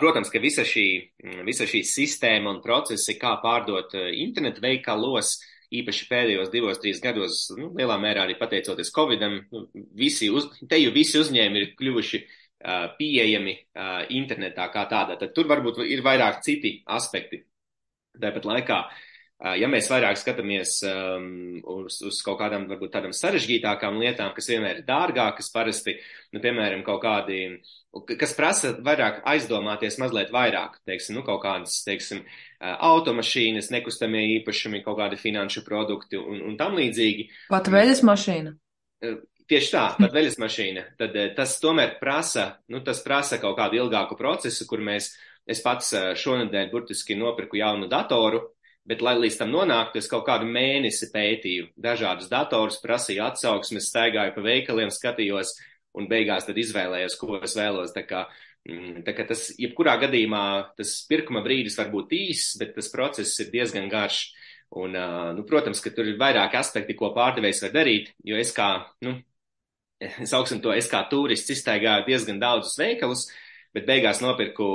[0.00, 0.86] protams, ka visa šī,
[1.24, 5.38] mm, visa šī sistēma un procesi, kā pārdot interneta veikalos,
[5.70, 9.66] īpaši pēdējos divos, trīs gados, nu, lielā mērā arī pateicoties Covidam, nu,
[9.98, 12.24] visi uz, te jau visi uzņēmumi ir kļuvuši
[12.98, 13.54] pieejami
[14.16, 15.14] internetā kā tādā.
[15.16, 17.38] Tad tur varbūt ir vairāk citi aspekti.
[18.20, 19.06] Tāpat laikā uh,
[19.40, 24.82] ja mēs vairāk skatāmies um, uz, uz kaut kādām, varbūt tādām sarežģītākām lietām, kas vienmēr
[24.82, 25.96] ir dārgākas, parasti,
[26.34, 27.38] nu, piemēram, kaut kādi,
[28.20, 32.20] kas prasa vairāk aizdomāties mazliet vairāk, teiksim, nu, kaut kādas, teiksim,
[32.60, 37.30] automašīnas, nekustamie īpašumi, kaut kādi finanšu produkti un, un tam līdzīgi.
[37.48, 38.54] Pat veļas mašīna.
[39.50, 40.86] Tieši tā, pat veļas mašīna.
[41.00, 45.14] Tad tas tomēr prasa, nu, tas prasa kaut kādu ilgāku procesu, kur mēs,
[45.48, 48.44] es pats šonadēļ burtiski nopirku jaunu datoru,
[48.88, 54.32] Bet, lai līdz tam nonāktu, es kaut kādu mēnesi pētīju dažādus datorus, prasīju atsauksmes, staigāju
[54.34, 55.52] pa veikaliem, skatījos
[56.00, 57.92] un beigās tad izvēlējos, ko es vēlos.
[57.92, 58.24] Tā kā,
[58.68, 60.44] mm, tā kā tas, jebkurā gadījumā,
[60.80, 64.30] tas pirkuma brīdis var būt īss, bet tas process ir diezgan garš.
[64.80, 64.94] Un,
[65.34, 68.68] nu, protams, ka tur ir vairāki aspekti, ko pārdevējs var darīt, jo es kā,
[69.02, 69.16] nu,
[70.00, 74.68] es augstu to, es kā turists iztaigāju diezgan daudzus veikalus, uh, bet beigās nopirku,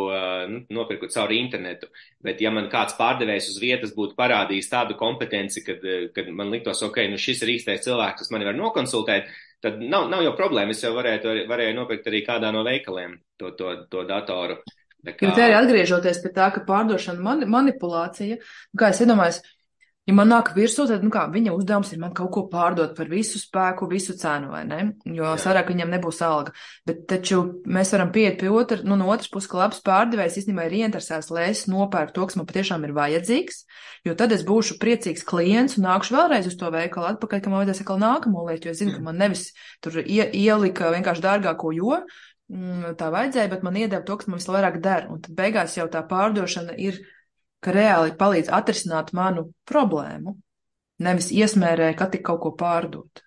[0.52, 1.90] nu, nopirku caur internetu.
[2.24, 5.84] Bet, ja man kāds pārdevējs uz vietas būtu parādījis tādu kompetenci, kad,
[6.16, 9.30] kad man liktos, ok, nu šis ir īstais cilvēks, kas mani var nokonsultēt,
[9.66, 10.76] tad nav, nav jau problēma.
[10.76, 14.62] Es jau varētu, varēju nopirkt arī kādā no veikaliem to, to, to datoru.
[15.06, 15.28] Kā...
[15.28, 18.40] Jo te arī atgriežoties pie tā, ka pārdošana mani, manipulācija,
[18.80, 19.44] kā es iedomājos,
[20.06, 23.08] Ja man nāk virsū, tad, nu kā, viņa uzdevums ir man kaut ko pārdot par
[23.10, 24.80] visu spēku, visu cenu, vai ne?
[25.18, 26.54] Jo sarāk viņam nebūs alga.
[26.86, 30.68] Bet taču mēs varam pieiet pie otra, nu, no otras puses, ka labs pārdevējs īstenībā
[30.68, 33.64] ir ieinteresēts, lai es nopērku to, kas man patiešām ir vajadzīgs,
[34.06, 37.64] jo tad es būšu priecīgs klients un nākšu vēlreiz uz to veikalu atpakaļ, ka man
[37.64, 39.48] vajadzēs atkal nākamo lietu, jo es zinu, ka man nevis
[39.82, 41.98] tur ie, ielika vienkārši dārgāko jo,
[42.54, 45.10] mm, tā vajadzēja, bet man iedeva to, kas man visvairāk der.
[45.10, 47.02] Un tad beigās jau tā pārdošana ir
[47.66, 50.38] ka reāli palīdz atrisināt manu problēmu,
[51.06, 53.26] nevis iesmērē, ka tik kaut ko pārdot.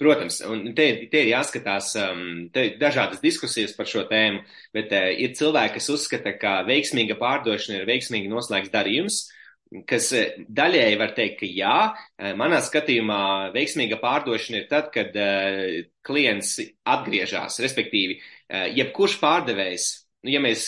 [0.00, 2.20] Protams, un te, te ir jāskatās, um,
[2.52, 4.40] te ir dažādas diskusijas par šo tēmu,
[4.72, 9.18] bet uh, ir cilvēki, kas uzskata, ka veiksmīga pārdošana ir veiksmīgi noslēgts darījums,
[9.90, 11.76] kas uh, daļēji var teikt, ka jā.
[11.92, 13.20] Uh, manā skatījumā
[13.56, 16.56] veiksmīga pārdošana ir tad, kad uh, klients
[16.96, 19.90] atgriežas, respektīvi, uh, jebkurš pārdevējs,
[20.24, 20.64] nu, ja mēs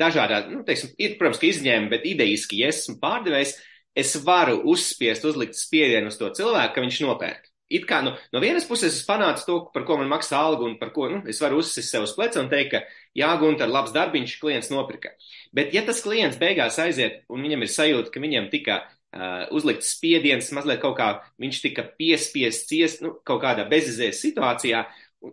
[0.00, 3.56] dažādā, nu, teiksim, ir, protams, ka izņēmumi, bet idejiski, ja esmu pārdevējs,
[3.94, 7.50] es varu uzspiest, uzlikt spiedienu uz to cilvēku, ka viņš nopērk.
[7.72, 10.74] It kā nu, no vienas puses es panācu to, par ko man maksā algu un
[10.78, 12.82] par ko nu, es varu uzsist sev uz pleca un teikt, ka
[13.16, 15.14] jā, Gunter, labs darbiņš, klients nopirka.
[15.56, 19.94] Bet ja tas klients beigās aiziet un viņam ir sajūta, ka viņam tika uh, uzlikts
[19.96, 21.08] spiediens, mazliet kaut kā
[21.40, 24.84] viņš tika piespiests ciest, nu, kaut kādā bezizējas situācijā,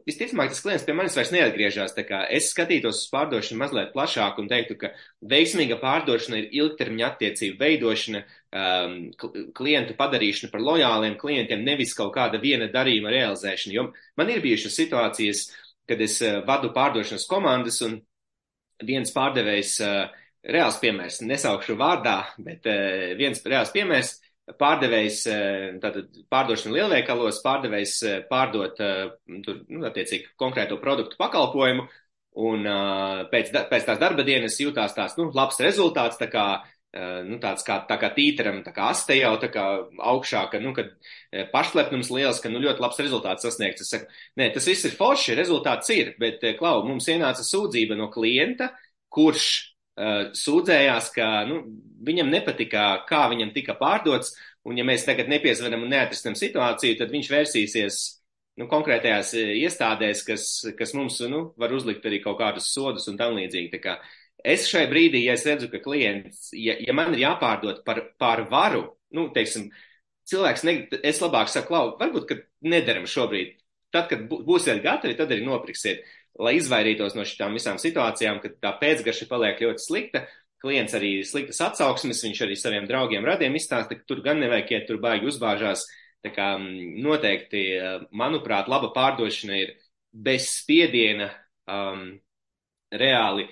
[0.07, 1.93] Visticamāk, tas klients pie manis vairs neatgriežas.
[2.31, 4.91] Es skatītos uz pārdošanu mazliet plašāk un teiktu, ka
[5.33, 8.21] veiksmīga pārdošana ir ilgtermiņa attiecību veidošana,
[8.55, 8.95] um,
[9.57, 13.75] klientu padarīšana par lojāliem klientiem, nevis kaut kāda viena darījuma realizēšana.
[13.75, 15.43] Jo man ir bijušas situācijas,
[15.89, 17.99] kad es uh, vadu pārdošanas komandas un
[18.87, 24.15] viens pārdevējs, uh, reāls piemērs, nesaukšu vārdā, bet uh, viens reāls piemērs
[24.59, 31.87] pārdevējs, eh, tātad pārdošana lielveikalos, pārdevējs eh, pārdot, eh, tur, nu, attiecīgi, konkrēto produktu pakalpojumu,
[32.41, 32.63] un
[33.27, 36.45] pēc, pēc tās darba dienas jūtās tās, nu, labs rezultāts, tā kā,
[37.27, 39.65] nu, tāds kā, tā kā tīteram, tā kā aste jau, tā kā
[40.13, 40.93] augšā, ka, nu, kad
[41.51, 43.83] pašlepnums liels, ka, nu, ļoti labs rezultāts sasniegts.
[43.83, 44.07] Es saku,
[44.39, 48.71] nē, tas viss ir forši, rezultāts ir, bet, klau, mums ienāca sūdzība no klienta,
[49.11, 49.51] kurš
[50.37, 51.59] sūdzējās, ka nu,
[52.05, 54.33] viņam nepatika, kā viņam tika pārdots,
[54.65, 57.99] un ja mēs tagad nepiezvanam un neatrisinam situāciju, tad viņš vērsīsies
[58.61, 63.37] nu, konkrētajās iestādēs, kas, kas mums nu, var uzlikt arī kaut kādus sodus un tam
[63.37, 63.71] līdzīgi.
[63.75, 63.95] Tā kā
[64.43, 68.45] es šai brīdī, ja es redzu, ka klients, ja, ja man ir jāpārdod par, par
[68.51, 68.85] varu,
[69.15, 69.69] nu, teiksim,
[70.29, 70.75] cilvēks, ne,
[71.07, 72.39] es labāk saku, lau, varbūt, ka
[72.73, 73.57] nedaram šobrīd.
[73.91, 76.05] Tad, kad būsiet gatavi, tad arī nopirksiet
[76.39, 80.25] lai izvairītos no šīm visām situācijām, kad tā pēcgarša paliek ļoti slikta.
[80.61, 84.87] Klients arī sliktas atsauksmes, viņš arī saviem draugiem radiem izstāsta, ka tur gan nevajag iet,
[84.89, 85.87] tur baigi uzbāžās.
[86.21, 87.63] Tā kā noteikti,
[88.13, 89.71] manuprāt, laba pārdošana ir
[90.13, 91.31] bez spiediena,
[91.65, 92.11] um,
[92.93, 93.47] reāli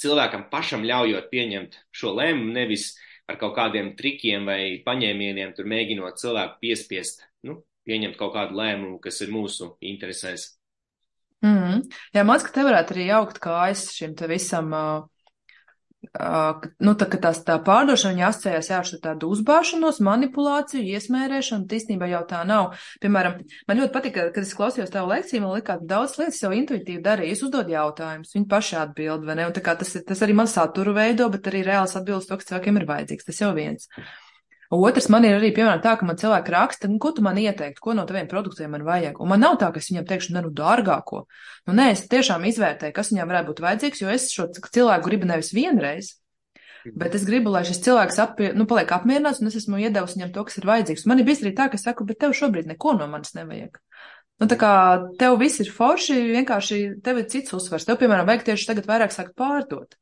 [0.00, 2.92] cilvēkam pašam ļaujot pieņemt šo lēmumu, nevis
[3.30, 8.98] ar kaut kādiem trikiem vai paņēmieniem, tur mēģinot cilvēku piespiest, nu, pieņemt kaut kādu lēmumu,
[9.04, 10.54] kas ir mūsu interesēs.
[11.42, 11.82] Mm -hmm.
[12.14, 15.04] Jā, man liekas, ka te varētu arī jaukt kājas šim visam, uh,
[16.20, 22.08] uh, nu, tā, ka tās tā pārdošana jāsacējās jā, šo tādu uzbāšanos, manipulāciju, iesmērēšanu, tīsnībā
[22.10, 22.74] jau tā nav.
[23.00, 27.02] Piemēram, man ļoti patika, kad es klausījos tavu lekciju, man likās daudz lietas jau intuitīvi
[27.04, 27.32] darīju.
[27.32, 29.46] Es uzdodu jautājumus, viņi paši atbild, vai ne?
[29.46, 32.52] Un tā kā tas, tas arī man saturu veido, bet arī reāls atbildes to, kas
[32.52, 33.24] cilvēkiem ir vajadzīgs.
[33.24, 33.88] Tas jau viens.
[34.72, 37.82] Otrs man ir arī, piemēram, tā, ka man cilvēki raksta, nu, ko tu man ieteiktu,
[37.84, 39.20] ko no taviem produktiem man vajag.
[39.20, 41.24] Un man nav tā, ka es viņam teikšu, ne, nu, dārgāko.
[41.68, 45.28] Nu, nē, es tiešām izvērtēju, kas viņam varētu būt vajadzīgs, jo es šo cilvēku gribu
[45.28, 46.14] nevis vienreiz,
[46.88, 50.32] bet es gribu, lai šis cilvēks appie, nu, paliek apmierināts, un es esmu iedevusi viņam
[50.34, 51.06] to, kas ir vajadzīgs.
[51.10, 53.78] Man ir bijis arī tā, ka es saku, bet tev šobrīd neko no manis nevajag.
[54.42, 54.72] Nu, tā kā
[55.20, 57.86] tev viss ir forši, vienkārši tev ir cits uzsvars.
[57.86, 59.94] Tev, piemēram, vajag tieši tagad vairāk sākt pārdot.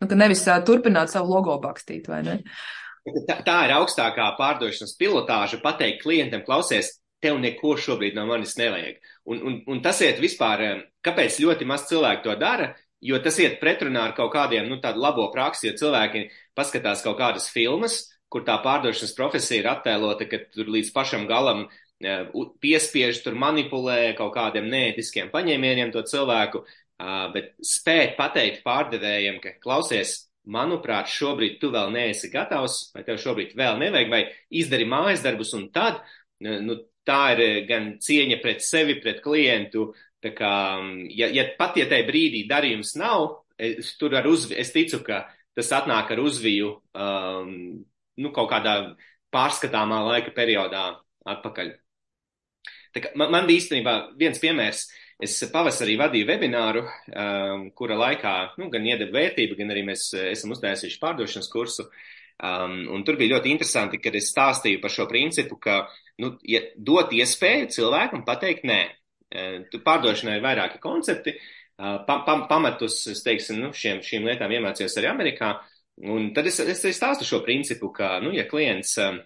[0.00, 2.38] Nu, ka nevis uh, turpināt savu logo bakstīt, vai ne?
[2.40, 8.56] Uh, Tā, tā ir augstākā pārdošanas pilotāža pateikt klientam, klausies, tev neko šobrīd no manis
[8.58, 8.98] nevajag.
[9.30, 13.38] Un, un, un tas iet vispār, eh, kāpēc ļoti maz cilvēku to dara, jo tas
[13.42, 16.26] iet pretrunā ar kaut kādiem, nu, tādu labo praksi, jo cilvēki
[16.58, 21.68] paskatās kaut kādas filmas, kur tā pārdošanas profesija ir attēlota, ka tur līdz pašam galam
[22.02, 22.26] eh,
[22.62, 26.66] piespiež, tur manipulē kaut kādiem neētiskiem paņēmieniem to cilvēku,
[26.96, 33.56] bet spēt pateikt pārdevējiem, ka klausies, manuprāt, šobrīd tu vēl neesi gatavs, vai tev šobrīd
[33.58, 34.22] vēl nevajag, vai
[34.54, 36.02] izdari mājas darbus, un tad,
[36.42, 39.90] nu, tā ir eh, gan cieņa pret sevi, pret klientu,
[40.22, 40.52] tā kā,
[41.14, 45.24] ja, ja pat ja tajā brīdī darījums nav, es, tur ar uzvi, es ticu, ka
[45.56, 47.50] tas atnāk ar uzviju, um,
[48.20, 48.76] nu, kaut kādā
[49.32, 50.88] pārskatāmā laika periodā
[51.26, 51.72] atpakaļ.
[52.96, 57.96] Tā kā, man, man bija īstenībā viens piemērs, uh, Es pavasarī vadīju webināru, um, kura
[57.96, 61.86] laikā nu, gan iedeva vērtību, gan arī mēs uh, esam uztaisījuši pārdošanas kursu.
[62.36, 65.86] Um, un tur bija ļoti interesanti, kad es stāstīju par šo principu, ka
[66.20, 68.82] nu, ja dot iespēju cilvēkam pateikt nē.
[69.32, 71.32] Uh, pārdošanai ir vairāki koncepti.
[71.80, 75.54] Uh, pa, pa, pamatus, es teiksim, nu, šiem, šīm lietām iemācījos arī Amerikā.
[76.12, 79.16] Un tad es, es, es stāstu šo principu, ka, nu, ja klients um,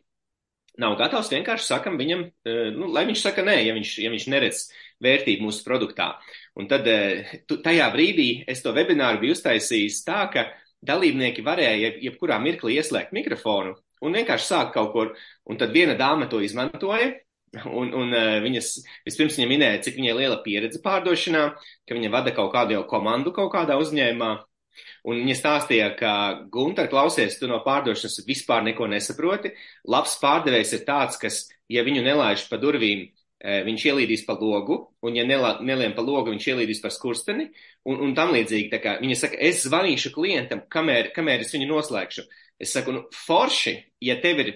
[0.78, 4.28] nav gatavs, vienkārši sakam viņam, uh, nu, lai viņš saka nē, ja viņš, ja viņš
[4.30, 4.62] neredz
[5.04, 6.12] vērtību mūsu produktā.
[6.58, 10.48] Un tad eh, tu, tajā brīdī es to webināru biju uztaisījis tā, ka
[10.86, 15.12] dalībnieki varēja jebkurā mirklī ieslēgt mikrofonu un vienkārši sākt kaut kur.
[15.48, 17.12] Un tad viena dāma to izmantoja.
[17.66, 18.66] Un, un uh, viņas
[19.02, 21.48] vispirms viņa minēja, cik viņai liela pieredze pārdošanā,
[21.82, 24.28] ka viņa vada kaut kādu jau komandu kaut kādā uzņēmumā.
[25.10, 26.12] Un viņa stāstīja, ka
[26.54, 29.50] Gunter, klausies, tu no pārdošanas vispār neko nesaproti.
[29.90, 34.76] Labs pārdevējs ir tāds, kas, ja viņu nelaiž pa durvīm, Eh, viņš ielīdīs pa logu,
[35.06, 37.48] un ja nelien pa logu, viņš ielīdīs par skursteni,
[37.88, 38.80] un, un tam līdzīgi.
[38.82, 42.26] Kā viņa saka, es zvanīšu klientam, kamēr, kamēr es viņu noslēgšu.
[42.60, 44.52] Es saku, nu, forši, ja tev ir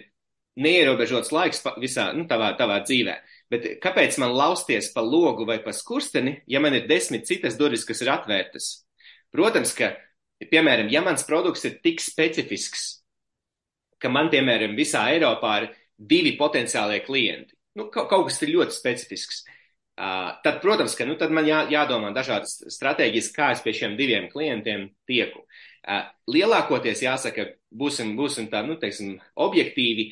[0.61, 3.15] neierobežots laiks visā, nu, tavā, tavā dzīvē,
[3.51, 7.87] bet kāpēc man lausties pa logu vai pa skursteni, ja man ir desmit citas durvis,
[7.89, 8.69] kas ir atvērtas?
[9.35, 9.95] Protams, ka,
[10.53, 12.85] piemēram, ja mans produkts ir tik specifisks,
[13.99, 18.77] ka man, piemēram, visā Eiropā ir divi potenciālie klienti, nu, kaut, kaut kas ir ļoti
[18.77, 19.45] specifisks.
[19.95, 23.95] Uh, tad, protams, ka nu, tad man jā, jādomā dažādas stratēģijas, kā es pie šiem
[23.99, 25.45] diviem klientiem tieku.
[25.87, 30.09] Uh, lielākoties jāsaka, būsim, būsim tā, nu, teiksim, objektīvi.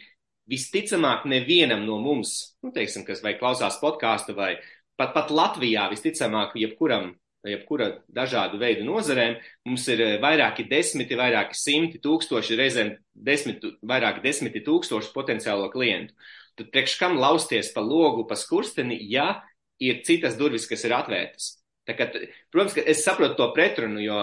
[0.53, 4.55] Visticamāk, nevienam no mums, nu, teiksim, kas vai klausās podkāstu, vai
[4.99, 7.13] pat, pat Latvijā, visticamāk, jebkuram,
[7.49, 14.63] jebkura dažādu veidu nozarēm, mums ir vairāki desmiti, vairāki simti tūkstoši, reizēm desmit, vairāki desmiti
[14.67, 16.15] tūkstoši potenciālo klientu.
[16.53, 19.43] Uh, tad priekš kam lausties pa logu, pa skursteni, ja
[19.81, 21.57] ir citas durvis, kas ir atvērtas.
[21.83, 22.07] Kā,
[22.53, 24.19] protams, ka es saprotu to pretrunu, jo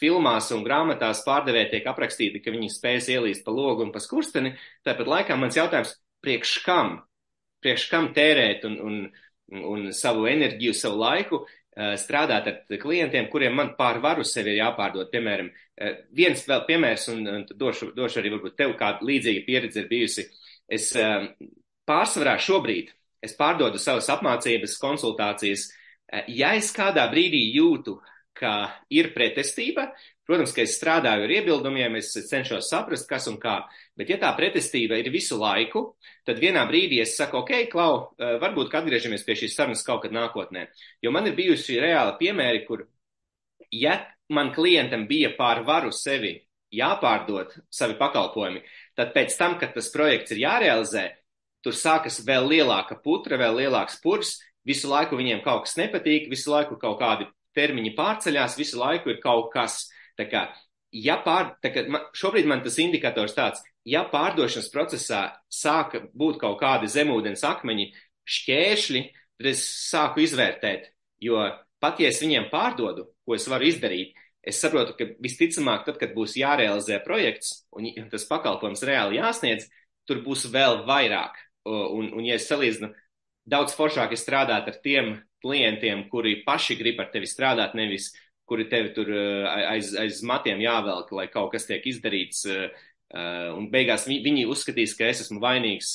[0.00, 4.56] filmās un grāmatās pārdevēji tiek aprakstīti, ka viņi spēs ielīst pa logu un pa skursteni.
[4.86, 5.94] Tāpat laikā mans jautājums,
[6.24, 6.96] priekš kam?
[7.62, 8.98] Priekš kam tērēt un, un,
[9.70, 14.64] un savu enerģiju, savu laiku uh, strādāt ar klientiem, kuriem man pār varu sevi ir
[14.64, 15.12] jāpārdod.
[15.14, 19.84] Piemēram, uh, viens vēl piemērs, un, un došu, došu arī varbūt tev kāda līdzīga pieredze
[19.84, 20.26] ir bijusi.
[20.70, 20.92] Es
[21.88, 25.68] pārsvarā šobrīd es pārdodu savas apmācības, konsultācijas.
[26.32, 27.98] Ja es kādā brīdī jūtu,
[28.40, 29.90] ka ir pretestība,
[30.24, 33.58] protams, ka es strādāju ar iebildumiem, es cenšos saprast, kas un kā,
[33.98, 35.82] bet ja tā pretestība ir visu laiku,
[36.26, 40.68] tad vienā brīdī es saku, ok, Klau, varbūt atgriežamies pie šīs sarunas kaut kad nākotnē.
[41.02, 42.86] Jo man ir bijuši reāli piemēri, kur,
[43.74, 43.98] ja
[44.32, 46.38] man klientam bija pār varu sevi
[46.74, 48.62] jāpārdod savi pakalpojumi,
[48.98, 51.06] tad pēc tam, kad tas projekts ir jārealizē,
[51.64, 56.52] tur sākas vēl lielāka putra, vēl lielāks purs, visu laiku viņiem kaut kas nepatīk, visu
[56.52, 59.86] laiku kaut kādi termiņi pārceļās, visu laiku ir kaut kas.
[60.18, 60.44] Tā kā,
[60.92, 65.22] ja pār, tā kā man, šobrīd man tas indikators tāds, ja pārdošanas procesā
[65.52, 67.90] sāka būt kaut kādi zemūdens akmeņi,
[68.30, 69.04] šķēršļi,
[69.40, 70.90] tad es sāku izvērtēt,
[71.24, 71.40] jo
[71.80, 76.14] pat ja es viņiem pārdodu, ko es varu izdarīt, es saprotu, ka visticamāk, tad, kad
[76.16, 79.68] būs jārealizē projekts un tas pakalpojums reāli jāsniedz,
[80.08, 81.36] tur būs vēl vairāk.
[81.68, 82.90] Un, un ja es salīdzinu,
[83.50, 88.10] daudz foršāk ir strādāt ar tiem klientiem, kuri paši grib ar tevi strādāt, nevis
[88.50, 89.12] kuri tevi tur
[89.46, 92.42] aiz, aiz matiem jāvelk, lai kaut kas tiek izdarīts.
[93.10, 95.94] Un beigās viņi, uzskatīs, ka es esmu vainīgs,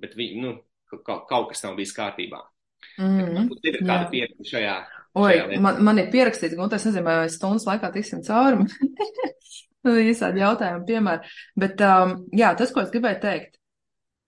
[0.00, 0.54] bet viņi, nu,
[0.92, 2.40] kaut, kaut kas nav bijis kārtībā.
[3.00, 3.48] Mm.
[3.60, 4.74] Tev ir kāda pieredze šajā
[5.18, 8.66] Oi, man, man ir pierakstīts, un tas nezinu, vai stundas laikā tiksim cauri.
[10.10, 11.32] Visādi jautājumi, piemēram.
[11.58, 13.56] Bet, um, jā, tas, ko es gribēju teikt.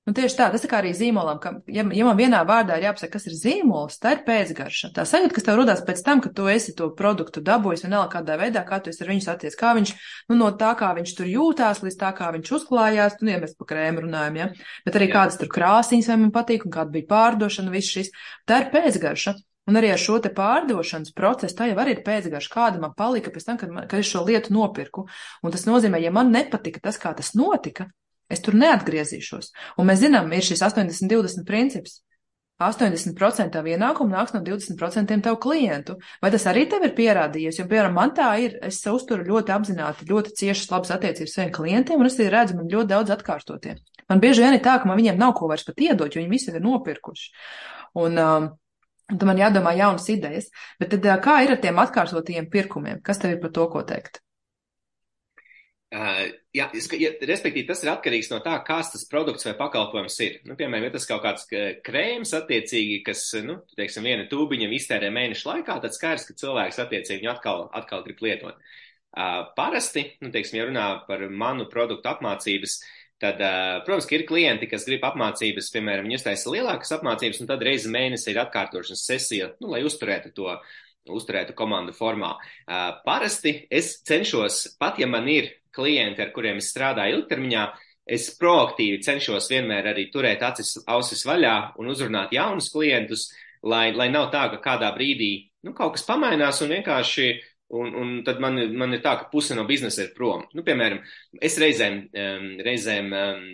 [0.02, 2.88] Nu, tieši tā, tas ir kā arī zīmolam, ka, ja, ja man vienā vārdā ir
[2.88, 4.88] jāpasaka, kas ir zīmols, tā ir pēcgarša.
[4.96, 8.34] Tā sajūta, kas tev rodās pēc tam, ka tu esi to produktu dabūjis vienalga kādā
[8.40, 9.92] veidā, kā tu esi ar viņu saties, kā viņš,
[10.32, 13.54] nu, no tā, kā viņš tur jūtās, līdz tā, kā viņš uzklājās, nu, ja mēs
[13.54, 14.50] pa krēmu runājam, ja,
[14.88, 15.14] bet arī Jā.
[15.20, 18.10] kādas tur krāsiņas vai man patīk un kāda bija pārdošana, viss šis,
[18.42, 19.38] tā ir pēcgarša.
[19.70, 23.30] Un arī ar šo te pārdošanas procesu, tā jau arī ir pēcgarša, kāda man palika
[23.30, 25.06] pēc tam, kad, man, kad es šo lietu nopirku.
[25.42, 27.86] Un tas nozīmē, ja man nepatika tas, kā tas notika,
[28.32, 29.52] es tur neatgriezīšos.
[29.78, 32.00] Un mēs zinām, ir šis 80-20 princips.
[32.62, 35.96] 80% tavu ienākumu nāks no 20% tavu klientu.
[36.22, 37.58] Vai tas arī tev ir pierādījies?
[37.58, 41.98] Jo, piemēram, man tā ir, es uzturu ļoti apzināti, ļoti ciešas labas attiecības saviem klientiem,
[41.98, 43.76] un es arī redzu, man ļoti daudz atkārtotie.
[44.10, 46.30] Man bieži vien ir tā, ka man viņiem nav ko vairs pat iedot, jo viņi
[46.30, 47.32] visi ir nopirkuši.
[47.98, 48.50] Un, um,
[49.12, 50.48] Un tam man jādomā jaunas idejas.
[50.80, 53.02] Bet tad kā ir ar tiem atkārtotajiem pirkumiem?
[53.04, 54.22] Kas tev ir par to, ko teikt?
[55.92, 56.22] Uh,
[56.56, 60.38] jā, ja, respektīvi, tas ir atkarīgs no tā, kāds tas produkts vai pakalpojums ir.
[60.48, 61.44] Nu, piemēram, ja tas kaut kāds
[61.84, 67.20] krēms attiecīgi, kas, nu, teiksim, viena tūbiņa iztērē mēnešu laikā, tad skaidrs, ka cilvēks attiecīgi
[67.20, 68.64] viņu atkal, atkal grib lietot.
[69.12, 73.38] Uh, parasti, nu, teiksim, ja runā par manu produktu apmācības, uh, Tad,
[73.86, 78.32] protams, ir klienti, kas grib apmācības, piemēram, viņi uztaisa lielākas apmācības, un tad reizi mēnesī
[78.32, 80.56] ir atkārtošanas sesija, nu, lai uzturētu to,
[81.06, 82.32] uzturētu komandu formā.
[83.06, 87.62] Parasti es cenšos, pat ja man ir klienti, ar kuriem es strādāju ilgtermiņā,
[88.10, 93.28] es proaktīvi cenšos vienmēr arī turēt acis, ausis vaļā un uzrunāt jaunus klientus,
[93.62, 95.32] lai, lai nav tā, ka kādā brīdī,
[95.62, 99.30] nu, kaut kas pamainās un vienkārši uh, Un, un tad man, man ir tā, ka
[99.32, 100.44] puse no biznesa ir prom.
[100.52, 101.00] Nu, piemēram,
[101.40, 103.46] es reizēm, um, reizēm um,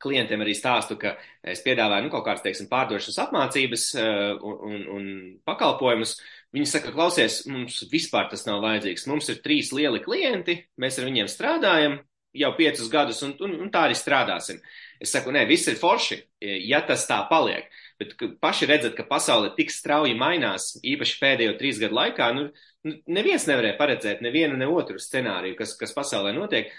[0.00, 1.14] klientiem arī stāstu, ka
[1.46, 5.08] es piedāvāju nu, kaut kādas, teiksim, pārdošanas apmācības uh, un, un,
[5.46, 6.16] pakalpojumus.
[6.56, 9.06] Viņi saka, klausies, mums vispār tas nav vajadzīgs.
[9.10, 12.00] Mums ir trīs lieli klienti, mēs ar viņiem strādājam
[12.34, 14.58] jau piecus gadus, un, un, un tā arī strādāsim.
[15.02, 16.18] Es saku, nē, viss ir forši,
[16.66, 17.70] ja tas tā paliek.
[18.00, 22.46] Bet paši redzat, ka pasaule tik strauji mainās, īpaši pēdējo trīs gadu laikā, nu,
[22.86, 26.70] Nu, neviens nevarēja paredzēt nevienu ne otru scenāriju, kas, kas pasaulē notiek.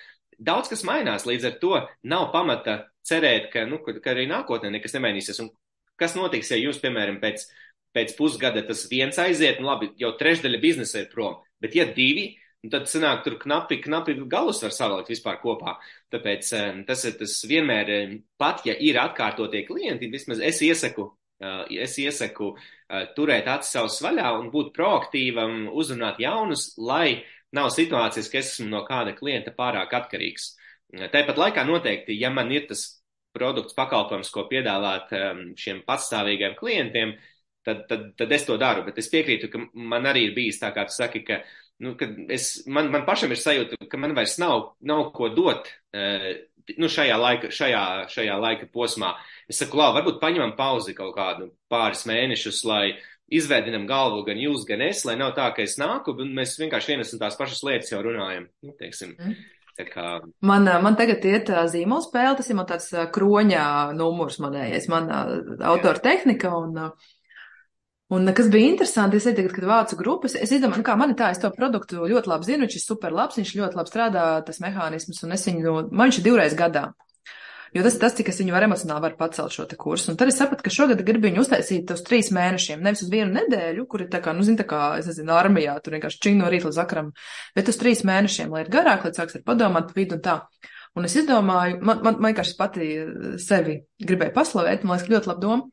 [0.42, 4.98] Daudz kas mainās, līdz ar to nav pamata cerēt, ka, nu, ka, arī nākotnē nekas
[4.98, 5.44] nemainīsies.
[5.44, 5.52] Un
[6.02, 7.46] kas notiks, ja jūs, piemēram, pēc,
[7.94, 12.32] pēc pusgada tas viens aiziet, nu labi, jau trešdaļa biznesa ir prom, bet ja divi,
[12.64, 15.78] nu, tad sanāk tur knapi, knapi galus var salikt vispār kopā.
[16.14, 16.52] Tāpēc
[16.88, 22.54] tas ir tas vienmēr, pat ja ir atkārtotie klienti, vismaz es iesaku es iesaku
[23.16, 27.24] turēt acis savus vaļā un būt proaktīvam, uzrunāt jaunus, lai
[27.56, 30.56] nav situācijas, ka es esmu no kāda klienta pārāk atkarīgs.
[30.92, 33.02] Tāpat laikā noteikti, ja man ir tas
[33.36, 35.12] produkts, pakalpojums, ko piedāvāt
[35.58, 37.16] šiem patstāvīgiem klientiem,
[37.66, 38.84] tad, tad, tad es to daru.
[38.88, 41.40] Bet es piekrītu, ka man arī ir bijis tā, kā tu saki, ka,
[41.82, 45.72] nu, ka es, man, man pašam ir sajūta, ka man vairs nav, nav ko dot
[46.78, 49.16] nu, šajā, laika, šajā, šajā laika posmā.
[49.50, 52.86] Es saku, labi, varbūt paņemam pauzi kaut kādu pāris mēnešus, lai
[53.32, 56.94] izveidinam galvu gan jūs, gan es, lai nav tā, ka es nāku, un mēs vienkārši
[56.94, 58.50] vienas un tās pašas lietas jau runājam.
[58.66, 59.16] Nu, teiksim.
[59.18, 59.42] Mm.
[59.82, 60.20] Kā...
[60.46, 63.64] Man, man tagad iet zīmola spēle, tas ir man tāds kroņā
[63.98, 67.08] numurs manējais, man autora tehnika un uh,
[68.12, 71.18] Un kas bija interesanti, es tagad, kad vācu grupas, es izdomāju, nu kā man ir
[71.20, 74.26] tā, es to produktu ļoti labi zinu, viņš ir super labs, viņš ļoti labi strādā,
[74.44, 76.90] tas mehānisms, un es viņu, man viņš ir divreiz gadā.
[77.72, 80.10] Jo tas ir tas, cik es viņu varu emocionāli var pacelt šo te kursu.
[80.12, 83.32] Un tad es sapratu, ka šogad gribu viņu uztaisīt uz trīs mēnešiem, nevis uz vienu
[83.38, 86.42] nedēļu, kur ir tā kā, nu, zin, tā kā, es nezinu, armijā, tur vienkārši čing
[86.42, 87.14] no rīta līdz vakaram,
[87.56, 90.42] bet uz trīs mēnešiem, lai ir garāk, lai sāks ar padomāt vidu un tā.
[91.00, 92.90] Un es izdomāju, man, man, man vienkārši pati
[93.40, 95.72] sevi gribēju paslavēt, man liekas, ļoti labi doma.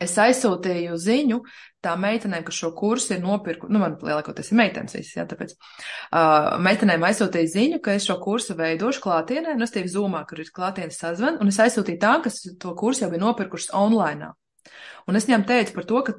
[0.00, 1.42] Es aizsūtīju ziņu
[1.84, 5.52] tā meitenēm, ka šo kursu ir nopirku, nu, man lielākoties ir meitenes visas, jā, tāpēc,
[5.56, 10.40] uh, meitenēm aizsūtīju ziņu, ka es šo kursu veidošu klātienē, nu, es tīvi zūmā, kur
[10.40, 14.32] ir klātienes sazvan, un es aizsūtīju tā, kas to kursu jau bija nopirkušas online.
[15.08, 16.14] Un es viņam teicu par to, ka,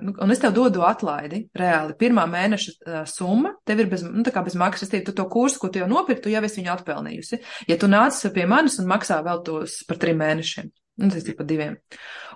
[0.00, 4.32] nu, un es tev dodu atlaidi, reāli, pirmā mēneša summa, tev ir bez, nu, tā
[4.34, 7.40] kā bez maksas, tu to kursu, ko tu jau nopirktu, jau esi viņu atpelnījusi.
[7.70, 10.70] Ja tu nāc pie manis un maksā vēl tos par trim mēnešiem.
[10.98, 11.78] Nu, tas ir pa diviem.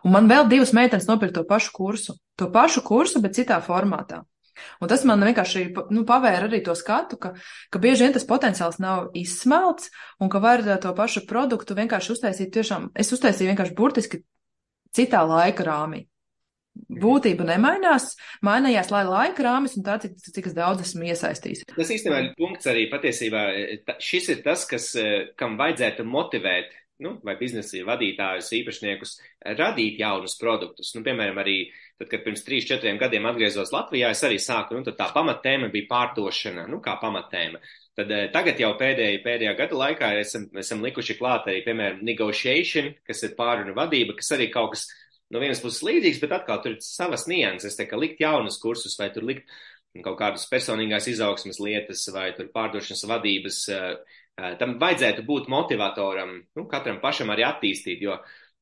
[0.05, 2.14] Un man vēl divas meitenes nopirka to pašu kursu.
[2.40, 4.22] To pašu kursu, bet citā formātā.
[4.82, 7.32] Un tas man vienkārši nu, pavēra arī to skatu, ka,
[7.72, 9.90] ka bieži vien tas potenciāls nav izsmelts
[10.22, 14.22] un ka var to pašu produktu vienkārši uztaisīt tiešām, es uztaisīju vienkārši burtiski
[14.94, 16.05] citā laika rāmī.
[16.74, 21.62] Būtība nemainās, mainījās lai laika rāmis un tā, cik, cik es daudz esmu iesaistījis.
[21.70, 23.44] Tas īstenībā ir punkts arī patiesībā.
[24.02, 29.14] Šis ir tas, kas, eh, kam vajadzētu motivēt nu, vai biznesa vadītājus, īpašniekus
[29.59, 30.92] radīt jaunus produktus.
[30.95, 31.57] Nu, piemēram, arī
[31.99, 36.68] tad, kad pirms 3-4 gadiem atgriezos Latvijā, es arī sāku, nu, tā pamattēma bija pārdošana,
[36.70, 37.61] nu, kā pamattēma.
[37.99, 42.92] Tad eh, tagad jau pēdējā, pēdējā gada laikā esam, esam likuši klāt arī, piemēram, negotiation,
[43.07, 44.88] kas ir pārunu vadība, kas arī kaut kas
[45.34, 48.99] no vienas puses līdzīgs, bet atkal tur ir savas nianses, tā kā likt jaunus kursus
[49.01, 49.51] vai tur likt
[50.03, 54.16] kaut kādas personīgās izaugsmas lietas vai tur pārdošanas vadības uh,
[54.61, 58.16] tam vajadzētu būt motivatoram, nu, katram pašam arī attīstīt, jo,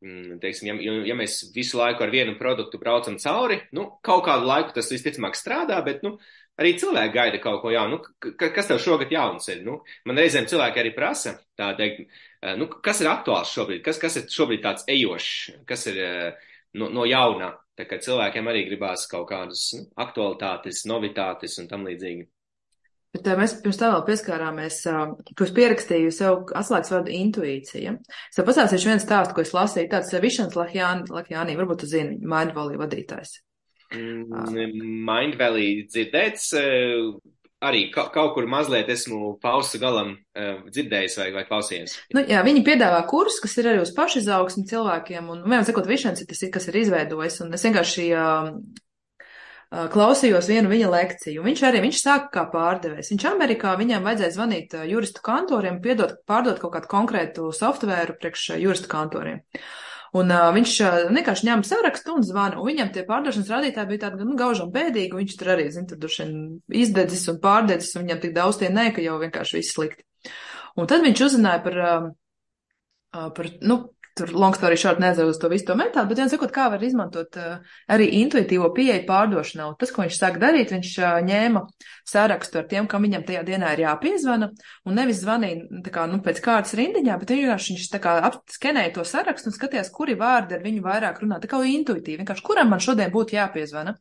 [0.05, 4.49] mm, teiksim, ja, ja mēs visu laiku ar vienu produktu braucam cauri, nu, kaut kādu
[4.51, 6.19] laiku tas visticamāk strādā, bet, nu,
[6.61, 7.99] arī cilvēki gaida kaut ko jaunu.
[7.99, 9.63] Nu, kas tev šogad jauns ir?
[9.67, 12.05] Nu, man reizēm cilvēki arī prasa, tā teikt,
[12.43, 16.49] eh, nu, kas ir aktuāls šobrīd, kas, kas ir šobrīd tāds ejošs, kas ir eh,
[16.79, 17.55] no, no jaunā.
[17.79, 22.29] Tā kā cilvēkiem arī gribās kaut kādas nu, aktualitātes, novitātes un tam līdzīgi.
[23.13, 24.77] Bet tā, mēs pirms tā vēl pieskārāmies,
[25.37, 27.93] ko es pierakstīju sev atslēgas vārdu intuīcija.
[28.31, 32.81] Es tev pasāstīšu vienu stāstu, ko es lasīju, tāds Višans Lahjānī, varbūt tu zini, Mindvalley
[32.81, 33.35] vadītājs.
[33.93, 36.47] Mm, Mindvalley dzirdēts,
[37.63, 40.15] arī ka, kaut kur mazliet esmu pausu galam
[40.73, 41.99] dzirdējis vai, vai klausījies.
[42.17, 46.25] Nu, jā, viņi piedāvā kursus, kas ir arī uz pašizaugsmi cilvēkiem, un vienam sakot, Višans
[46.25, 48.09] ir tas, kas ir izveidojis, un es vienkārši
[49.73, 51.45] klausījos vienu viņa lekciju.
[51.47, 53.13] Viņš arī, viņš sāka kā pārdevējs.
[53.15, 58.91] Viņš Amerikā, viņam vajadzēja zvanīt juristu kantoriem, piedot, pārdot kaut kādu konkrētu softvēru priekš juristu
[58.93, 59.41] kantoriem.
[60.13, 60.73] Un uh, viņš
[61.09, 65.17] vienkārši ņem sarakstu un zvana, un viņam tie pārdošanas rādītāji bija tādi, nu, gaužam bēdīgi,
[65.17, 66.35] viņš tur arī, zin, tur dušien
[66.69, 70.05] izdedzis un pārdedzis, un viņam tik daudz tie nē, ka jau vienkārši viss slikti.
[70.77, 73.79] Un tad viņš uzzināja par, uh, par, nu,
[74.19, 76.83] tur long story short nezinu uz to visu to metālu, bet viens sakot, kā var
[76.85, 79.71] izmantot uh, arī intuitīvo pieeju pārdošanā.
[79.71, 81.63] Un tas, ko viņš sāk darīt, viņš uh, ņēma
[82.09, 84.51] sarakstu ar tiem, kam viņam tajā dienā ir jāpiezvana,
[84.85, 88.17] un nevis zvanīja tā kā, nu, pēc kārtas rindiņā, bet vienkārši viņš tā kā
[88.53, 92.45] skenēja to sarakstu un skatījās, kuri vārdi ar viņu vairāk runā, tā kā intuitīvi, vienkārši
[92.45, 93.97] kuram man šodien būtu jāpiezvana.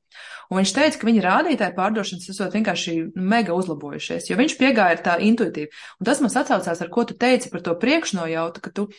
[0.51, 5.15] Un viņš teica, ka viņa rādītāji pārdošanas esot vienkārši mega uzlabojušies, jo viņš piegāja tā
[5.23, 5.71] intuitīvi.
[6.01, 8.89] Un tas man sacaucās ar ko tu teici par to priekšnojautu, ka tu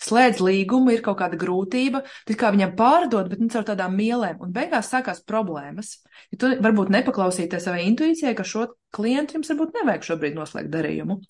[0.00, 3.96] slēdz līdzi līgumu, ir kaut kāda grūtība, tu kā viņam pārdod, bet nu caur tādām
[3.96, 5.98] mielēm, un beigās sākās problēmas.
[6.32, 11.20] Ja tu varbūt nepaklausīties savai intuīcijai, ka šo klientu jums varbūt nevajag šobrīd noslēgt darījumu.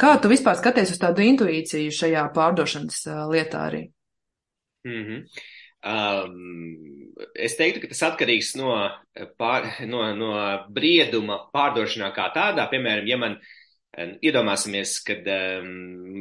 [0.00, 3.84] Kā tu vispār skaties uz tādu intuīciju šajā pārdošanas lietā arī?
[4.84, 5.26] Mm -hmm.
[5.84, 8.72] Um, es teiktu, ka tas atkarīgs no,
[9.36, 10.30] pār, no, no
[10.72, 12.64] brieduma pārdošanā kā tādā.
[12.70, 13.63] Piemēram, ja man uh,
[13.94, 15.68] Iedomāsimies, kad um,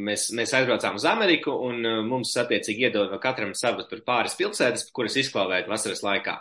[0.06, 4.92] mēs, mēs aizbraucām uz Ameriku un uh, mums attiecīgi iedod katram savu tur pāris pilsētas,
[4.94, 6.38] kuras izklauvēt vasaras laikā.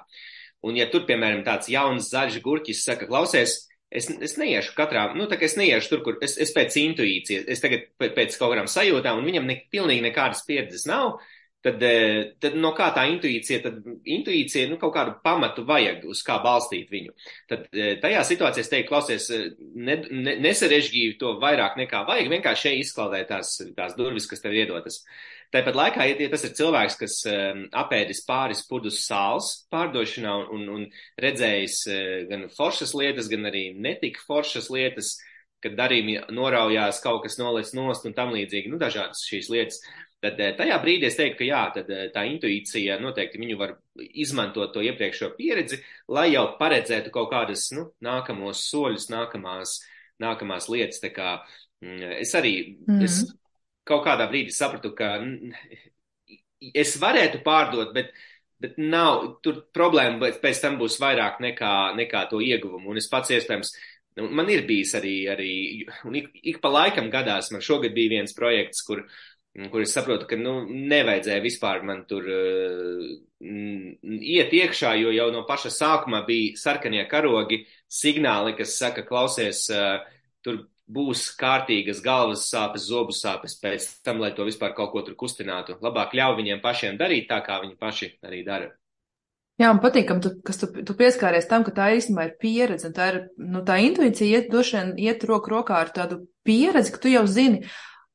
[0.68, 3.56] Un ja tur, piemēram, tāds jauns zaļš gurķis saka, klausies,
[3.88, 7.48] es, es neiešu katrā, nu, tā kā es neiešu tur, kur es, es pēc intuīcijas,
[7.50, 11.16] es tagad pēc kaut kādām sajūtām, un viņam ne, pilnīgi nekādas pieredzes nav,
[11.62, 16.22] tad, eh, tad no kā tā intuīcija, tad intuīcija, nu, kaut kādu pamatu vajag, uz
[16.26, 17.14] kā balstīt viņu.
[17.50, 22.32] Tad eh, tajā situācijā es teiktu, klausies, eh, ne, ne, nesarežģīju to vairāk nekā vajag,
[22.34, 25.02] vienkārši šeit izklaudē tās, tās durvis, kas tev iedotas.
[25.52, 27.14] Tāpat laikā, ja tas ir cilvēks, kas
[27.76, 30.86] apēdis pāris pudus sāls pārdošanā un, un, un
[31.20, 31.74] redzējis
[32.30, 35.18] gan foršas lietas, gan arī netika foršas lietas,
[35.60, 39.82] kad darījumi noraujās, kaut kas noliec nost un tam līdzīgi, nu, dažādas šīs lietas.
[39.84, 43.58] Uh, tad eh, tajā brīdī es teiktu, ka jā, tad eh, tā intuīcija noteikti viņu
[43.60, 43.74] var
[44.22, 45.80] izmantot to iepriekšējo pieredzi,
[46.12, 49.80] lai jau paredzētu kaut kādas, nu, nākamos soļus, nākamās,
[50.22, 51.02] nākamās lietas.
[51.02, 51.32] Tā kā
[51.82, 52.56] mm, es arī,
[52.86, 53.00] mm.
[53.06, 53.22] es
[53.88, 55.16] kaut kādā brīdī sapratu, ka
[56.70, 58.12] es varētu pārdot, bet,
[58.62, 62.92] bet nav, tur problēma pēc tam būs vairāk nekā, nekā to ieguvumu.
[62.92, 63.74] Un es pats iespējams,
[64.22, 65.52] man ir bijis arī, arī
[66.06, 69.02] un ik, ik pa laikam gadās, man šogad bija viens projekts, kur,
[69.52, 73.06] kur es saprotu, ka, nu, nevajadzēja vispār man tur uh,
[73.42, 80.00] iet iekšā, jo jau no paša sākuma bija sarkanie karogi, signāli, kas saka, klausies, uh,
[80.44, 85.16] tur būs kārtīgas galvas sāpes, zobu sāpes pēc tam, lai to vispār kaut ko tur
[85.20, 85.78] kustinātu.
[85.84, 88.72] Labāk ļauj viņiem pašiem darīt tā, kā viņi paši arī dara.
[89.60, 93.08] Jā, man patīk, ka tu, tu, tu pieskāries tam, ka tā īstenībā ir pieredze, tā
[93.12, 97.12] ir, nu, tā intuīcija iet, doši vien iet roku rokā ar tādu pieredzi, ka tu
[97.12, 97.60] jau zini,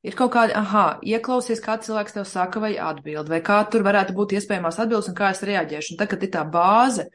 [0.06, 4.14] ir kaut kādi, aha, ieklausies, kā cilvēks tev saka vai atbild, vai kā tur varētu
[4.16, 5.94] būt iespējamās atbildes un kā es reaģēšu.
[5.94, 7.08] Un tagad ir tā bāze,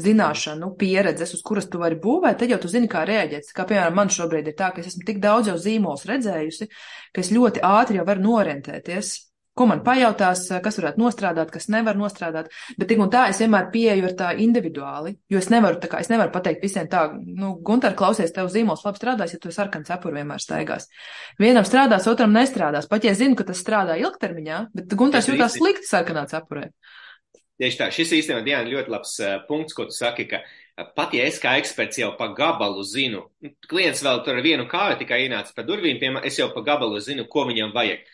[0.00, 3.50] zināšanu, pieredzes, uz kuras tu vari būvēt, tad jau tu zini, kā rēģēt.
[3.56, 6.68] Kā piemēram, man šobrīd ir tā, ka es esmu tik daudz jau zīmolus redzējusi,
[7.12, 9.12] ka es ļoti ātri jau varu norientēties.
[9.52, 12.46] Ko man pajautās, kas varētu nostrādāt, kas nevar nostrādāt,
[12.78, 16.08] bet tik un tā es vienmēr pieeju ar tā individuāli, jo es nevaru, kā, es
[16.08, 20.16] nevaru pateikt visiem tā, nu, Gunter, klausies, tev zīmols labi strādās, ja tu sarkanu cepuru
[20.16, 20.88] vienmēr staigās.
[21.42, 25.90] Vienam strādās, otram nestrādās, pat ja zinu, ka tas strādā ilgtermiņā, bet Gunters jūtās slikti
[25.90, 26.70] sarkanā cepurē.
[27.60, 31.12] Tieši tā, šis īstenībā Diana ļoti labs uh, punkts, ko tu saki, ka uh, pat
[31.14, 34.96] ja es kā eksperts jau pa gabalu zinu, nu, klients vēl tur ar vienu kāju
[35.02, 38.08] tikai ienāca pa durvīm, piemēram, es jau pa gabalu zinu, ko viņam vajag.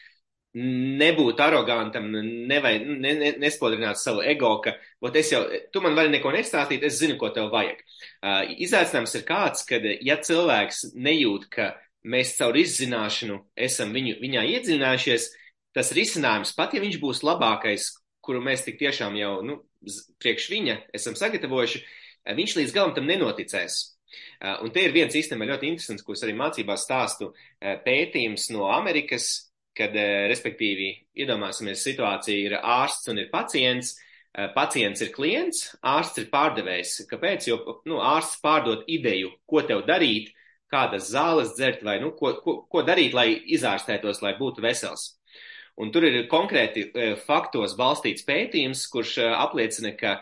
[0.57, 2.07] Nebūt arogantam,
[2.49, 4.73] nevajag, ne, ne, nespodrināt savu ego, ka,
[5.05, 5.43] ot, es jau,
[5.75, 7.83] tu man vari neko nestāstīt, es zinu, ko tev vajag.
[8.25, 11.69] Uh, izaicinājums ir kāds, kad, ja cilvēks nejūt, ka
[12.09, 13.39] mēs caur izzināšanu
[13.69, 15.29] esam viņu, viņā iedziļinājušies,
[15.77, 17.91] tas risinājums, pat ja viņš būs labākais,
[18.25, 19.61] kuru mēs tik tiešām jau nu,
[20.23, 21.85] priekš viņa esam sagatavojuši,
[22.39, 23.79] viņš līdz galam tam nenoticēs.
[24.41, 28.49] Eh, un te ir viens īstenībā ļoti interesants, ko es arī mācībās stāstu, eh, pētījums
[28.55, 29.48] no Amerikas,
[29.79, 29.95] kad,
[30.31, 30.91] respektīvi,
[31.23, 33.97] iedomāsimies situāciju, ir ārsts un ir pacients.
[34.55, 36.91] Pacients ir klients, ārsts ir pārdevējs.
[37.11, 37.47] Kāpēc?
[37.49, 37.57] Jo
[37.89, 40.29] nu, ārsts pārdod ideju, ko tev darīt,
[40.71, 45.15] kādas zāles dzert vai nu, ko, ko, ko darīt, lai izārstētos, lai būtu vesels.
[45.81, 50.19] Un tur ir konkrēti e, faktos balstīts pētījums, kurš apliecina, ka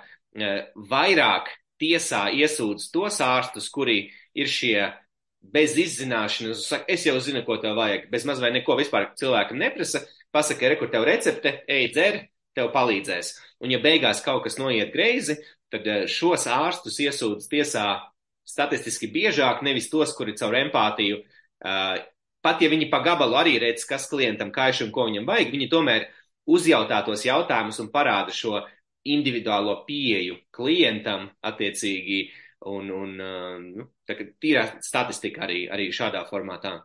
[0.77, 1.51] vairāk
[1.81, 4.93] tiesā iesūdz tos ārstus, kuri ir šie
[5.41, 9.61] bez izzināšanas, saka, es jau zinu, ko tev vajag, bez maz vai neko vispār cilvēkam
[9.61, 10.03] neprasa,
[10.35, 12.21] pasaka, re, kur tev recepte, ej dzer,
[12.57, 13.35] tev palīdzēs.
[13.65, 15.39] Un ja beigās kaut kas noiet greizi,
[15.73, 17.87] tad šos ārstus iesūdz tiesā
[18.47, 21.97] statistiski biežāk, nevis tos, kuri caur empātiju uh,
[22.47, 25.71] pat ja viņi pa gabalu arī redz, kas klientam kaiš un ko viņam vajag, viņi
[25.73, 26.07] tomēr
[26.47, 28.61] uzjautā tos jautājumus un parāda šo
[29.07, 32.21] individuālo pieeju klientam attiecīgi.
[32.67, 33.11] Un, un
[33.63, 36.81] nu, tā kā tīrā statistika arī, arī šādā formātā.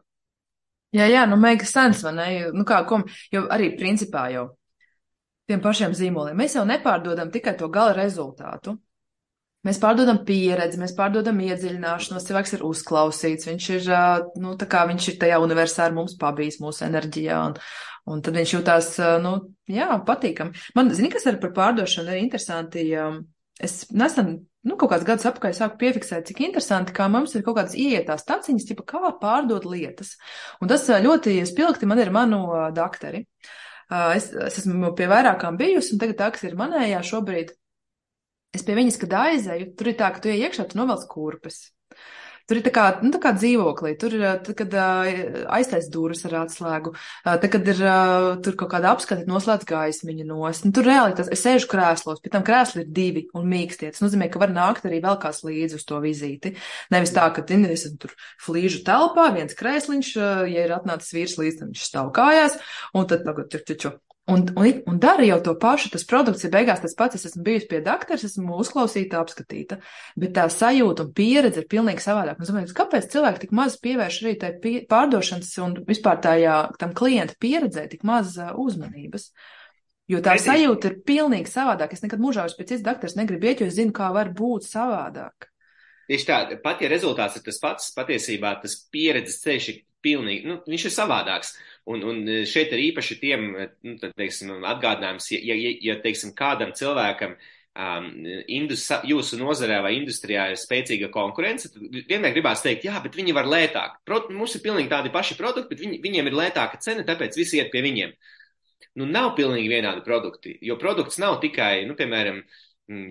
[0.93, 2.27] Jā, jā, nu mega sens, vai ne?
[2.53, 4.49] Nu kā, kom, jo arī principā jau
[5.49, 8.77] tiem pašiem zīmoliem mēs jau nepārdodam tikai to gala rezultātu.
[9.67, 13.89] Mēs pārdodam pieredzi, mēs pārdodam iedziļināšanos, cilvēks ir uzklausīts, viņš ir,
[14.41, 17.59] nu, tā kā viņš ir tajā universā ar mums pabijis mūsu enerģijā, un,
[18.09, 18.89] un tad viņš jūtās,
[19.21, 19.35] nu,
[19.69, 20.49] jā, patīkam.
[20.73, 22.87] Man, zini, kas ir par pārdošanu, ir interesanti,
[23.61, 24.33] es nesen,
[24.67, 28.27] nu, kaut kāds gads apkārt sāku piefiksēt, cik interesanti, kā mums ir kaut kādas ieietās
[28.27, 30.15] taciņas, tipa, kā pārdot lietas.
[30.61, 32.43] Un tas ļoti spilgti man ir manu
[32.75, 33.25] dakteri.
[33.91, 37.51] Es, es esmu pie vairākām bijusi, un tagad tā, kas ir manējā šobrīd,
[38.55, 41.65] es pie viņas, kad aizēju, tur ir tā, ka tu iekšā, tu novelc kurpes.
[42.51, 44.73] Tur ir tā kā, nu, tā kā dzīvoklī, tur tad, kad
[45.55, 46.91] aiztais durvis ar atslēgu,
[47.23, 47.77] tad, kad ir
[48.43, 50.59] tur kaut kāda apskata, noslēdz gaismiņa nos.
[50.65, 53.93] Nu, tur reāli tas, es sēžu krēslos, pie tam krēsli ir divi un mīkstie.
[53.95, 56.57] Tas nozīmē, ka var nākt arī vēl kāds līdzi uz to vizīti.
[56.91, 60.13] Nevis tā, ka, zini, esam tur flīžu telpā, viens krēsliņš,
[60.51, 62.59] ja ir atnācis vīrs līdzi, tad viņš stāv kājās,
[62.91, 63.95] un tad tagad, tur, taču,
[64.31, 67.17] Un, un, un dara jau to pašu, tas produkts ir beigās tas pats.
[67.17, 69.79] Es esmu bijusi pie doktora, esmu uzklausīta, apskatīta,
[70.19, 72.39] bet tā sajūta un pieredze ir pilnīgi savādāk.
[72.39, 76.95] Es domāju, kāpēc cilvēki tik maz pievērš arī tai pie, pārdošanas un vispār tajā tam
[76.97, 79.31] klienta pieredzē tik maz uh, uzmanības?
[80.11, 80.47] Jo tā Redīs.
[80.47, 81.93] sajūta ir pilnīgi savādāk.
[81.95, 84.67] Es nekad mūžā vairs pēc cits doktors negribu iet, jo es zinu, kā var būt
[84.67, 85.51] savādāk.
[86.11, 90.57] Tieši tā, pat ja rezultāts ir tas pats, patiesībā tas pieredzes ceļš ir pilnīgi, nu,
[90.67, 91.53] viņš ir savādāks.
[91.89, 96.75] Un, un šeit ir īpaši tiem, nu, tad, teiksim, atgādinājums, ja, ja, ja teiksim, kādam
[96.77, 98.09] cilvēkam um,
[98.53, 103.33] indus, jūsu nozarē vai industrijā ir spēcīga konkurence, tad vienmēr gribās teikt, jā, bet viņi
[103.33, 103.97] var lētāk.
[104.05, 107.57] Pro, mums ir pilnīgi tādi paši produkti, bet viņi, viņiem ir lētāka cena, tāpēc visi
[107.57, 108.13] iet pie viņiem.
[108.99, 112.43] Nu, nav pilnīgi vienādi produkti, jo produkts nav tikai, nu, piemēram,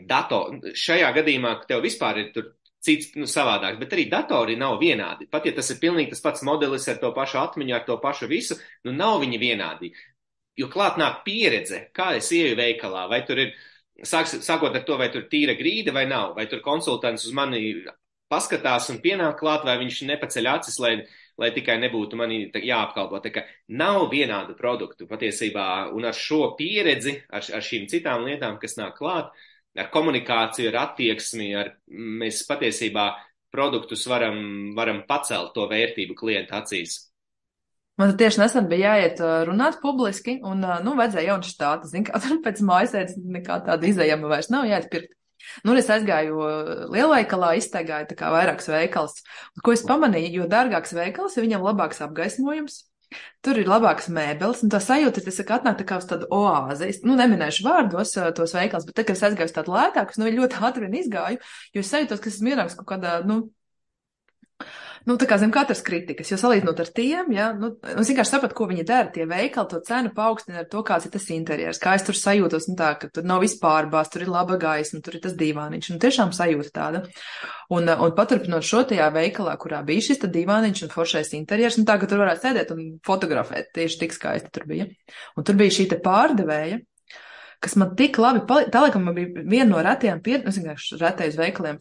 [0.09, 0.43] dato.
[0.77, 2.51] Šajā gadījumā tev vispār ir tur
[2.85, 5.29] cits, nu, savādāks, bet arī datori nav vienādi.
[5.31, 8.29] Pat ja tas ir pilnīgi tas pats modelis ar to pašu atmiņu, ar to pašu
[8.31, 8.57] visu,
[8.87, 9.93] nu, nav viņi vienādi.
[10.59, 13.55] Jo klāt nāk pieredze, kā es ieju veikalā, vai tur ir,
[14.03, 17.63] sāks, sākot ar to, vai tur tīra grīda vai nav, vai tur konsultants uz mani
[18.31, 20.95] paskatās un pienāk klāt, vai viņš nepaceļ acis, lai,
[21.41, 23.21] lai tikai nebūtu mani jāapkalpo.
[23.25, 23.45] Tā kā
[23.77, 28.97] nav vienādu produktu patiesībā, un ar šo pieredzi, ar, ar šīm citām lietām, kas nāk
[29.01, 29.50] klāt, uh,
[29.81, 33.11] ar komunikāciju, ar attieksmi, ar mēs patiesībā
[33.51, 37.07] produktus varam, varam pacelt to vērtību klienta acīs.
[38.01, 39.19] Man tieši nesen bija jāiet
[39.49, 44.31] runāt publiski, un, nu, vajadzēja jaunu štātu, zin, kā tur pēc mājasēdes nekā tāda izējama
[44.31, 45.17] vairs nav jāiet pirkt.
[45.65, 46.37] Nu, es aizgāju
[46.93, 49.21] lielveikalā, iztaigāju tā kā vairākus veikals.
[49.65, 52.83] Ko es pamanīju, jo dārgāks veikals, ja viņam labāks apgaismojums,
[53.45, 56.91] Tur ir labāks mēbeles, un tā sajūta, tas saka, atnāk tā kā uz tādu oāzi.
[56.93, 60.29] Es, nu, neminēšu vārdos tos veikals, bet tad, kad es aizgāju uz tādu lētāku, nu,
[60.37, 61.41] ļoti ātri vien izgāju,
[61.75, 63.41] jo es sajūtos, ka esmu ienāks kaut kādā, nu,
[65.09, 68.57] nu, tā kā zem katras kritikas, jo salīdzinot ar tiem, ja, nu, es vienkārši sapratu,
[68.59, 71.95] ko viņi dara, tie veikali to cenu paaugstina ar to, kāds ir tas interjers, kā
[71.99, 75.17] es tur sajūtos, nu tā, ka tur nav vispār bās, tur ir laba gaisma, tur
[75.17, 77.03] ir tas divāniņš, nu tiešām sajūta tāda.
[77.71, 81.97] Un, un paturpinot šo tajā veikalā, kurā bija šis divāniņš un foršais interjers, un tā,
[82.01, 84.91] ka tur varētu sēdēt un fotografēt, tieši tik skaisti tur bija.
[85.39, 86.81] Un tur bija šī te pārdevēja,
[87.61, 88.73] kas man tik labi palīdz.
[88.73, 91.81] Tā laikam man bija viena no retajām pieredzēm, uz veikaliem,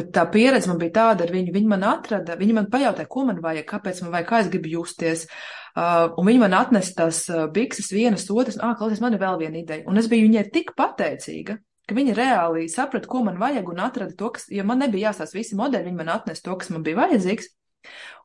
[0.00, 1.54] bet tā pieredze man bija tāda ar viņu.
[1.54, 4.74] Viņi man atrada, viņi man pajautāja, ko man vajag, kāpēc man vajag, kā es gribu
[4.74, 5.26] justies.
[5.70, 9.38] Uh, un viņi man atnesa tās uh, bikses vienas otras, ah, klausies, man ir vēl
[9.44, 9.86] viena ideja.
[9.86, 14.16] Un es biju viņai tik pateicīga, ka viņi reāli saprata, ko man vajag un atrada
[14.18, 16.98] to, kas, ja man nebija jāsās visi modeļi, viņi man atnesa to, kas man bija
[17.04, 17.52] vajadzīgs.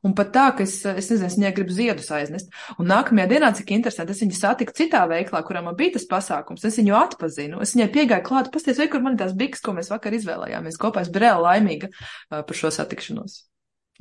[0.06, 2.52] Un pat tā, ka es, es nezinu, es viņai gribu ziedus aiznest.
[2.78, 6.66] Un nākamajā dienā, cik interesanti, es viņu satiku citā veiklā, kurā man bija tas pasākums.
[6.68, 7.62] Es viņu atpazinu.
[7.66, 10.78] Es viņai piegāju klāt, pasties, vai kur man ir tās biks, ko mēs vakar izvēlējāmies
[10.82, 11.02] kopā.
[11.02, 13.40] Es biju reāli laimīga uh, par šo satikšanos.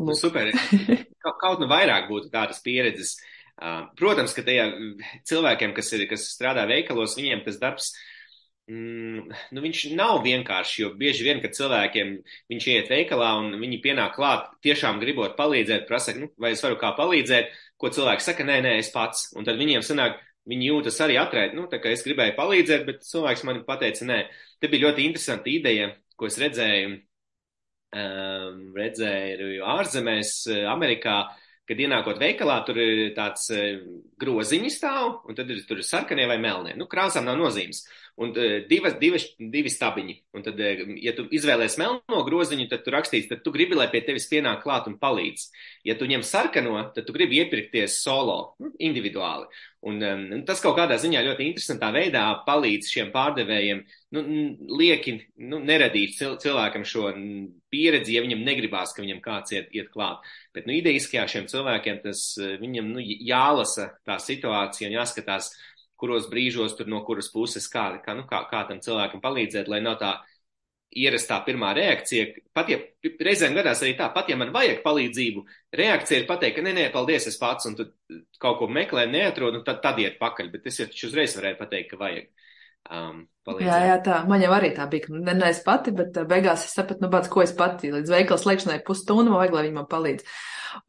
[0.02, 0.18] Lūk.
[0.18, 0.50] Super.
[1.44, 3.16] Kaut, nu vairāk būtu tādas pieredzes.
[3.54, 4.66] Uh, protams, ka tajā
[5.30, 7.92] cilvēkiem, kas, ir, kas strādā veikalos, viņiem tas darbs
[8.64, 12.14] Mm, nu, viņš nav vienkārši, jo bieži vien, kad cilvēkiem
[12.48, 16.78] viņš iet veikalā un viņi pienāk klāt, tiešām gribot palīdzēt, prasa, nu, vai es varu
[16.80, 19.26] kā palīdzēt, ko cilvēks saka, nē, nē, es pats.
[19.36, 20.16] Un tad viņiem sanāk,
[20.48, 24.20] viņi jūtas arī atrēt, nu, tā kā es gribēju palīdzēt, bet cilvēks man pateica, nē.
[24.64, 26.94] Te bija ļoti interesanta ideja, ko es redzēju,
[28.00, 30.32] um, redzēju ārzemēs,
[30.72, 31.18] Amerikā,
[31.68, 33.46] kad ienākot veikalā, tur ir tāds
[34.20, 36.74] groziņi stāv, un tad ir tur sarkanie vai melnie.
[36.76, 37.84] Nu, krāsām nav nozīmes
[38.16, 40.14] un uh, divas, divas, divi stabiņi.
[40.36, 43.88] Un tad, uh, ja tu izvēlēsies melno groziņu, tad tu rakstīsi, tad tu gribi, lai
[43.90, 45.48] pie tevis pienāk klāt un palīdz.
[45.88, 49.50] Ja tu ņem sarkano, tad tu gribi iepirkties solo, nu, individuāli.
[49.84, 53.82] Un um, tas kaut kādā ziņā ļoti interesantā veidā palīdz šiem pārdevējiem,
[54.16, 54.22] nu,
[54.78, 55.18] lieki,
[55.50, 57.10] nu, neradīt cil cilvēkam šo
[57.74, 60.24] pieredzi, ja viņam negribās, ka viņam kāds iet, iet klāt.
[60.54, 62.24] Bet, nu, idejiskajā šiem cilvēkiem tas
[62.62, 65.50] viņam, nu, jālasa tā situācija un jāskatās,
[66.04, 69.80] kuros brīžos tur no kuras puses, kā, kā, nu, kā, kā tam cilvēkam palīdzēt, lai
[69.84, 70.14] nav tā
[70.94, 72.28] ierastā pirmā reakcija.
[72.54, 75.42] Pat ja reizēm gadās arī tā, pat ja man vajag palīdzību,
[75.80, 77.88] reakcija ir pateikt, ka nē, nē, paldies, es pats, un tu
[78.42, 81.90] kaut ko meklē, neatrod, un tad, tad iet pakaļ, bet es jau uzreiz varēju pateikt,
[81.92, 82.30] ka vajag.
[82.84, 83.70] Um, palīdzēt.
[83.70, 84.16] jā, jā, tā.
[84.28, 87.32] Man jau arī tā bija, ne, ne es pati, bet beigās es sapratu, nu, pats,
[87.32, 90.26] ko es pati līdz veikala slēgšanai pusstundu vajag, lai viņi man palīdz.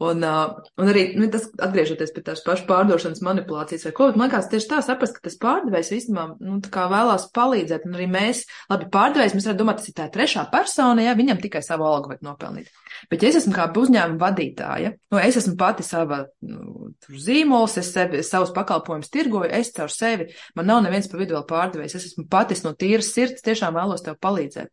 [0.03, 4.27] Un, uh, un arī nu, tas, atgriežoties pie tās pašas pārdošanas manipulācijas vai ko, man
[4.27, 6.57] liekas, tieši tā saprast, ka tas pārdevējs īstenībā nu,
[6.95, 7.85] vēlās palīdzēt.
[7.87, 11.41] Un arī mēs, labi, pārdevējs, mēs varam domāt, tas ir tā trešā persona, ja viņam
[11.43, 12.71] tikai savu algu vajag nopelnīt.
[13.11, 17.91] Bet, ja es esmu kā uzņēmuma vadītāja, nu, es esmu pati sava nu, zīmols, es
[17.95, 22.09] sevi, savus pakalpojumus tirgoju, es caur sevi, man nav neviens pa vidu vēl pārdevējs, es
[22.11, 24.71] esmu patis no tīras sirds, tiešām vēlos tev palīdzēt.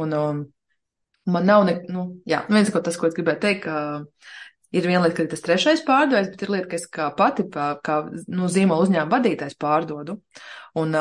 [0.00, 0.44] Un, um,
[1.30, 3.78] Man nav, ne, nu, jā, nu, viens, ko tas, ko es gribēju teikt, ka
[4.74, 7.96] ir viena lieta, ka tas trešais pārdevējs, bet ir lieta, ka es kā pati, kā,
[8.28, 10.18] nu, zīmola uzņēmuma vadītājs pārdodu.
[10.80, 10.96] Un,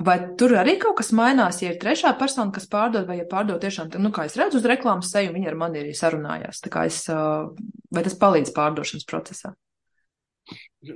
[0.00, 3.60] vai tur arī kaut kas mainās, ja ir trešā persona, kas pārdod, vai ja pārdod
[3.60, 6.62] tiešām, nu, kā es redzu uz reklāmas seju, viņi ar mani arī sarunājās.
[6.64, 9.52] Tā kā es, vai tas palīdz pārdošanas procesā?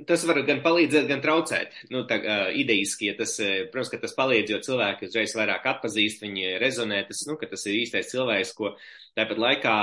[0.09, 1.75] Tas var gan palīdzēt, gan traucēt.
[1.93, 3.35] Nu, tā, uh, idejiski, ja tas,
[3.69, 7.67] protams, ka tas palīdz, jo cilvēki uzreiz vairāk atpazīst, viņi rezonē, tas, nu, ka tas
[7.69, 8.73] ir īstais cilvēks, ko
[9.17, 9.75] tāpat laikā,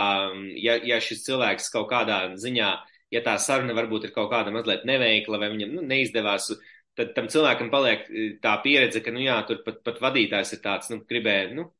[0.58, 2.72] ja, ja šis cilvēks kaut kādā ziņā,
[3.14, 6.50] ja tā saruna varbūt ir kaut kāda mazliet neveikla vai viņam nu, neizdevās,
[6.98, 8.10] tad tam cilvēkam paliek
[8.42, 11.70] tā pieredze, ka, nu jā, tur pat, pat vadītājs ir tāds, nu, gribēja, nu,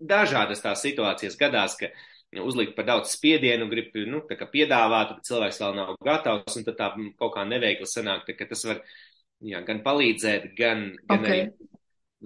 [0.00, 5.60] dažādas tās situācijas gadās, ka, uh, uzlikt par daudz spiedienu, grib nu, piedāvāt, bet cilvēks
[5.62, 8.82] vēl nav gatavs, un tad tā kaut kā neveikli sanāk, tā, ka tas var
[9.44, 11.46] jā, gan palīdzēt, gan, gan okay.
[11.46, 11.72] arī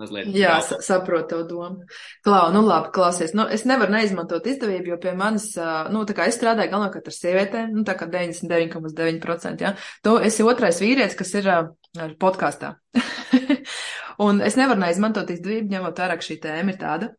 [0.01, 0.31] mazliet.
[0.37, 1.87] Jā, sa saprotu to domu.
[2.25, 3.35] Klau, nu labi, klausies.
[3.37, 5.51] Nu, es nevaru neizmantot izdevību, jo pie manis,
[5.93, 9.75] nu, tā kā es strādāju galvenokārt ar sievietēm, nu, tā kā 99,9%, jā.
[10.07, 12.75] Tu esi otrais vīrietis, kas ir ar podkāstā.
[14.25, 17.15] Un es nevaru neizmantot izdevību, ņemot vērā, ka šī tēma ir tāda.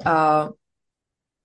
[0.00, 0.50] Uh,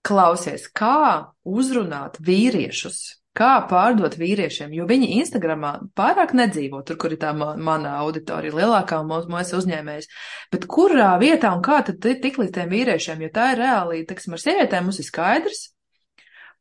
[0.05, 3.03] klausies, kā uzrunāt vīriešus
[3.35, 9.01] Kā pārdot vīriešiem, jo viņi Instagramā pārāk nedzīvo tur, kur ir tā mana auditorija, lielākā
[9.03, 10.07] mūsu uzņēmējs.
[10.55, 14.37] Bet kurā vietā un kā tad tik līdz tiem vīriešiem, jo tā ir reāli, teiksim,
[14.37, 15.65] ar sievietēm mums ir skaidrs.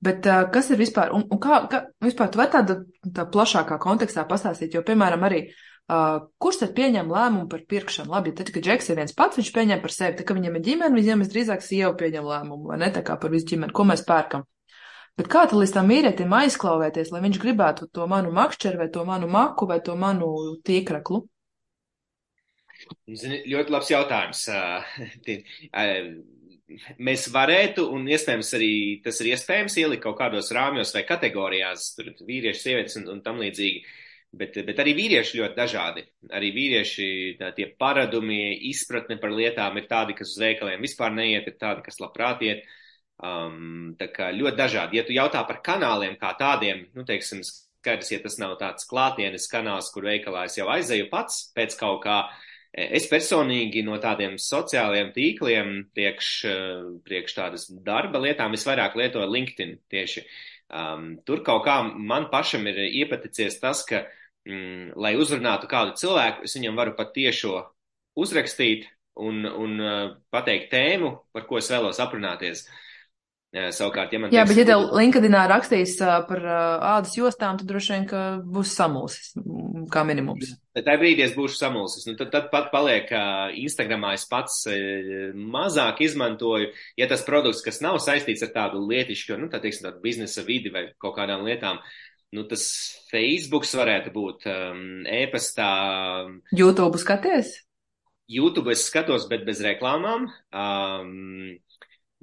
[0.05, 2.81] Bet uh, kas ir vispār, un, un kā, kā vispār tu vari tāda
[3.21, 5.74] tā plašākā kontekstā pastāstīt, jo, piemēram, arī Uh,
[6.41, 8.13] kurš tad pieņem lēmumu par pirkšanu?
[8.15, 10.65] Labi, tad, kad Džeks ir viens pats, viņš pieņem par sevi, tad, kad viņam ir
[10.65, 14.05] ģimene, viņam visdrīzāk sieva pieņem lēmumu, vai ne, tā kā par visu ģimeni, ko mēs
[14.09, 14.47] pērkam.
[15.15, 19.05] Bet kā tad līdz tam vīrietim aizklauvēties, lai viņš gribētu to manu makšķeru, vai to
[19.07, 20.31] manu maku, vai to manu
[20.67, 21.21] tīkraklu?
[23.15, 24.41] Zini, ļoti labs jautājums.
[26.99, 28.73] Mēs varētu, un iespējams arī
[29.05, 33.39] tas ir iespējams ielikt kaut kādos rāmjos vai kategorijās, tur vīrieši, sievietes un, un tam
[33.45, 33.85] līdzīgi.
[34.35, 36.03] Bet, bet arī vīrieši ļoti dažādi.
[36.35, 37.09] Arī vīrieši
[37.39, 38.39] tā, tie paradumi,
[38.71, 42.65] izpratne par lietām ir tādi, kas uz veikaliem vispār neiet, ir tādi, kas labprāt iet.
[42.65, 42.81] Uh,
[43.23, 44.99] Um, tā kā ļoti dažādi.
[44.99, 49.47] Ja tu jautā par kanāliem kā tādiem, nu, teiksim, skaidrs, ja tas nav tāds klātienes
[49.51, 52.19] kanāls, kur veikalā es jau aizēju pats pēc kaut kā.
[52.75, 56.31] Es personīgi no tādiem sociālajiem tīkliem priekš,
[57.07, 60.25] priekš tādas darba lietām visvairāk lietoju LinkedIn tieši.
[60.75, 64.03] Um, tur kaut kā man pašam ir iepaticies tas, ka,
[64.49, 67.61] mm, lai uzrunātu kādu cilvēku, es viņam varu pat tiešo
[68.21, 68.89] uzrakstīt
[69.21, 72.67] un, un uh, pateikt tēmu, par ko es vēlos aprunāties.
[72.67, 72.81] Uh,
[73.55, 77.93] Savukārt, ja man Jā, teiks, bet ja tev LinkedInā rakstīs par ādas jostām, tad droši
[77.93, 79.29] vien, ka būs samulsis,
[79.95, 80.57] kā minimums.
[80.75, 82.09] Tajā brīdī es būšu samulsis.
[82.09, 83.13] Nu, tad, tad pat paliek,
[83.63, 84.65] Instagramā es pats
[85.39, 90.03] mazāk izmantoju, ja tas produkts, kas nav saistīts ar tādu lietišķu, nu, tā teiksim, tādu
[90.03, 91.79] biznesa vidi vai kaut kādām lietām,
[92.35, 92.65] nu, tas
[93.11, 95.71] Facebooks varētu būt um, e-pastā.
[96.55, 97.57] YouTube skaties?
[98.31, 100.31] YouTube es skatos, bet bez reklāmām.
[100.51, 101.59] Um,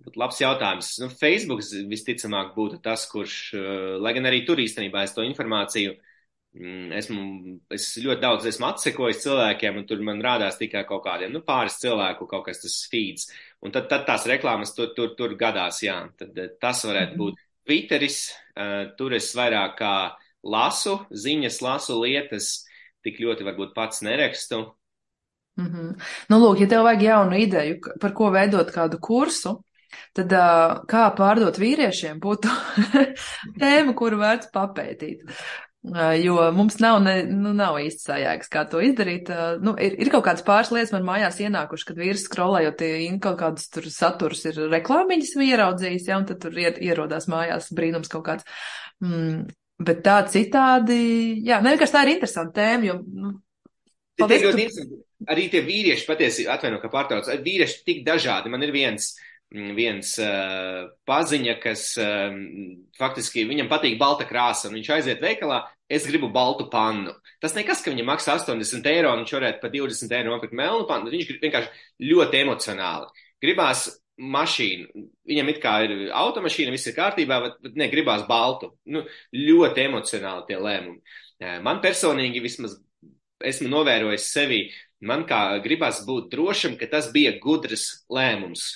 [0.01, 0.87] Būtu labs jautājums.
[1.01, 5.91] Nu, Facebook visticamāk būtu tas, kurš, eh, lai gan arī tur īstenībā es to informāciju
[6.57, 7.25] mm, esmu,
[7.77, 11.77] es ļoti daudz esmu atsekojis cilvēkiem, un tur man rādās tikai kaut kādiem, nu, pāris
[11.83, 13.29] cilvēku kaut kas tas feeds.
[13.61, 15.99] Un tad, tad tās reklāmas tur, tur, tur gadās, jā.
[16.17, 18.19] Tad tas varētu būt Twitteris,
[18.55, 19.95] uh, tur es vairāk kā
[20.43, 22.63] lasu, ziņas lasu lietas,
[23.05, 24.63] tik ļoti varbūt pats nerakstu.
[25.59, 25.89] Mm -hmm.
[26.29, 29.59] Nu, lūk, ja tev vajag jaunu ideju, par ko veidot kādu kursu,
[30.15, 30.33] Tad
[30.91, 32.51] kā pārdot vīriešiem būtu
[33.61, 35.23] tēma, kuru vērts papētīt.
[35.81, 39.31] Jo mums nav, ne, nu, nav īsti sajēgas, kā to izdarīt.
[39.65, 42.83] Nu, ir, ir kaut kādas pāris lietas man mājās ienākuši, kad vīrs skrolējot,
[43.23, 48.13] kaut kādas tur saturs ir reklāmiņas ieraudzījis, ja, un tad tur ier, ierodās mājās brīnums
[48.13, 48.45] kaut kāds.
[49.01, 49.47] Mm,
[49.81, 51.01] bet tā citādi,
[51.47, 53.33] jā, ne vienkārši tā ir interesanta tēma, jo, nu,
[54.21, 55.01] paldies, tu...
[55.33, 58.49] Arī tie vīrieši patiesi, atvaino, ka pārtrauc, vīrieši tik dažādi.
[58.53, 62.35] Man ir viens uh, viens uh, paziņa, kas uh,
[62.97, 67.13] faktiski viņam patīk balta krāsa, un viņš aiziet veikalā, es gribu baltu pannu.
[67.43, 70.85] Tas nekas, ka viņam maksā 80 eiro, un viņš varētu par 20 eiro nopirkt melnu
[70.87, 73.25] pannu, viņš vienkārši ļoti emocionāli.
[73.43, 73.89] Gribās
[74.21, 78.71] mašīnu, viņam it kā ir automašīna, viss ir kārtībā, bet, ne, gribās baltu.
[78.87, 79.03] Nu,
[79.35, 81.01] ļoti emocionāli tie lēmumi.
[81.65, 82.77] Man personīgi vismaz
[83.43, 84.61] esmu novērojis sevi,
[85.01, 88.69] man kā gribās būt drošam, ka tas bija gudrs lēmums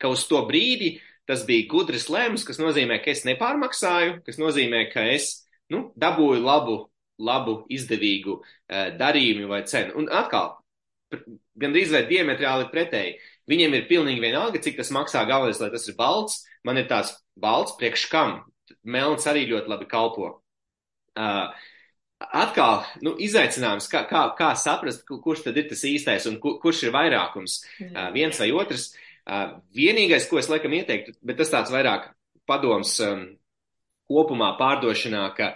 [0.00, 0.96] ka uz to brīdi
[1.30, 6.42] tas bija gudrs lēmums, kas nozīmē, ka es nepārmaksāju, kas nozīmē, ka es nu, dabūju
[6.42, 6.76] labu,
[7.22, 9.94] labu izdevīgu uh, darījumu vai cenu.
[10.00, 10.56] Un atkal,
[11.60, 13.18] gandrīz vai diametrāli pretēji.
[13.50, 15.22] Viņiem ir pilnīgi vienalga, cik tas maksā.
[15.28, 16.40] Galvenais, lai tas ir balts.
[16.66, 18.40] Man ir tāds balts, priekš kam.
[18.86, 20.32] Melns arī ļoti labi kalpo.
[21.18, 21.50] Uh,
[22.20, 26.84] atkal, nu, izaicinājums, kā, kā, kā saprast, kurš tad ir tas īstais un kur, kurš
[26.86, 27.60] ir vairākums.
[27.90, 28.90] Uh, viens vai otrs.
[28.90, 29.09] Uh,
[29.76, 32.08] Vienīgais, ko es laikam ieteiktu, bet tas tāds vairāk
[32.50, 33.26] padoms um,
[34.10, 35.52] kopumā pārdošanā, ka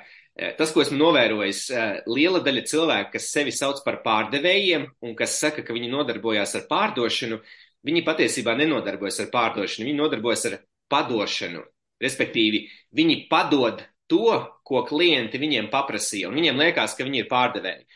[0.59, 1.64] tas, ko esmu novērojis,
[2.11, 6.68] liela daļa cilvēku, kas sevi sauc par pārdevējiem un kas saka, ka viņi nodarbojās ar
[6.70, 7.41] pārdošanu,
[7.87, 10.61] viņi patiesībā nenodarbojas ar pārdošanu, viņi nodarbojas ar
[10.91, 11.64] padošanu.
[12.03, 12.64] Respektīvi,
[12.95, 17.87] viņi padod to, ko klienti viņiem paprasīja, un viņiem liekas, ka viņi ir pārdevēji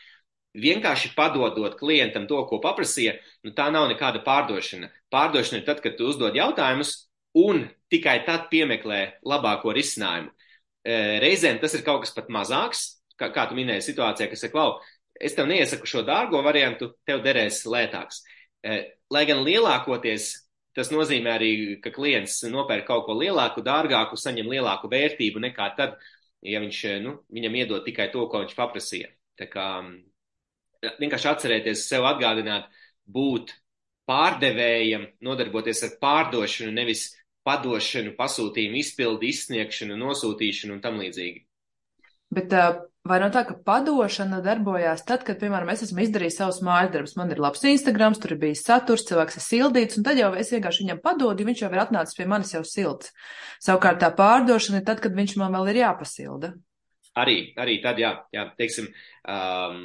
[0.57, 4.89] vienkārši padodot klientam to, ko paprasīja, nu tā nav nekāda pārdošana.
[5.13, 6.95] Pārdošana ir tad, kad tu uzdod jautājumus
[7.37, 10.31] un tikai tad piemeklē labāko risinājumu.
[10.83, 12.85] E, reizēm tas ir kaut kas pat mazāks,
[13.19, 14.79] kā, kā tu minēji situācijā, kas ir klau,
[15.19, 18.23] es tev neiesaku šo dārgo variantu, tev derēs lētāks.
[19.09, 20.33] lai gan lielākoties
[20.75, 21.51] tas nozīmē arī,
[21.83, 25.97] ka klients nopērk kaut ko lielāku, dārgāku, saņem lielāku vērtību nekā tad,
[26.45, 29.09] ja viņš, nu, viņam iedod tikai to, ko viņš paprasīja.
[29.39, 29.65] Tā kā
[30.81, 32.69] vienkārši atcerēties sev atgādināt,
[33.09, 33.53] būt
[34.09, 37.09] pārdevējam, nodarboties ar pārdošanu, nevis
[37.47, 41.45] padošanu, pasūtījumu izpildi, izsniegšanu, nosūtīšanu un tam līdzīgi.
[42.33, 42.53] Bet
[43.09, 47.15] vai no tā, ka padošana darbojās tad, kad, piemēram, es esmu izdarījis savus mājas darbus,
[47.17, 50.53] man ir labs Instagrams, tur ir bijis saturs, cilvēks ir sildīts, un tad jau es
[50.53, 53.13] vienkārši viņam padodu, viņš jau ir atnācis pie manis jau silts.
[53.65, 56.53] Savukārt tā pārdošana ir tad, kad viņš man vēl ir jāpasilda.
[57.17, 58.85] Arī, arī tad, jā, jā teiksim,
[59.27, 59.79] um,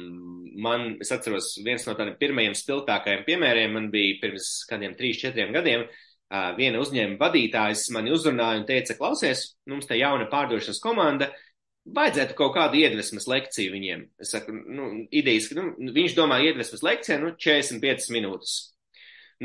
[0.61, 5.55] man, es atceros, viens no tādiem pirmajiem spilgtākajiem piemēriem man bija pirms kādiem trīs, četriem
[5.55, 5.87] gadiem.
[6.25, 11.29] Uh, viena uzņēmuma vadītājs mani uzrunāja un teica, klausies, mums te jauna pārdošanas komanda,
[11.85, 14.07] vajadzētu kaut kādu iedvesmas lekciju viņiem.
[14.21, 18.55] Es saku, nu, idejas, ka nu, viņš domā iedvesmas lekcijā, nu, 45 minūtes.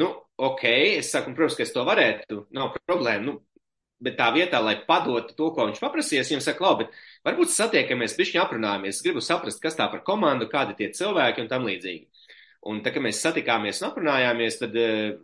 [0.01, 0.64] Nu, ok,
[1.01, 3.37] es saku, protams, ka es to varētu, nav problēma, nu,
[4.01, 8.16] bet tā vietā, lai padotu to, ko viņš paprasīs, viņam saka, labi, bet varbūt satiekamies,
[8.18, 12.07] bišķiņi aprunājamies, gribu saprast, kas tā par komandu, kādi tie cilvēki un tam līdzīgi.
[12.71, 15.18] Un tā, kad mēs satikāmies un aprunājāmies, tad uh,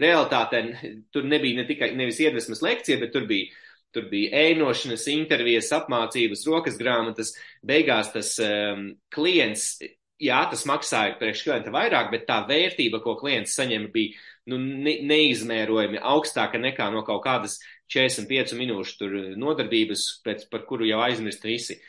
[0.00, 0.62] realitātē
[1.14, 3.50] tur nebija ne tikai nevis iedvesmas lekcija, bet tur bija
[3.90, 7.32] Tur bija ēnošanas, intervijas, apmācības, rokas grāmatas.
[7.66, 9.80] Beigās tas um, klients,
[10.22, 14.14] jā, tas maksāja priekš klienta vairāk, bet tā vērtība, ko klients saņēma, bija
[14.52, 17.58] nu, ne, neizmērojami augstāka nekā no kaut kādas
[17.90, 19.08] 45 minūšu
[19.40, 21.80] nodarbības, pēc, par kuru jau aizmirst visi.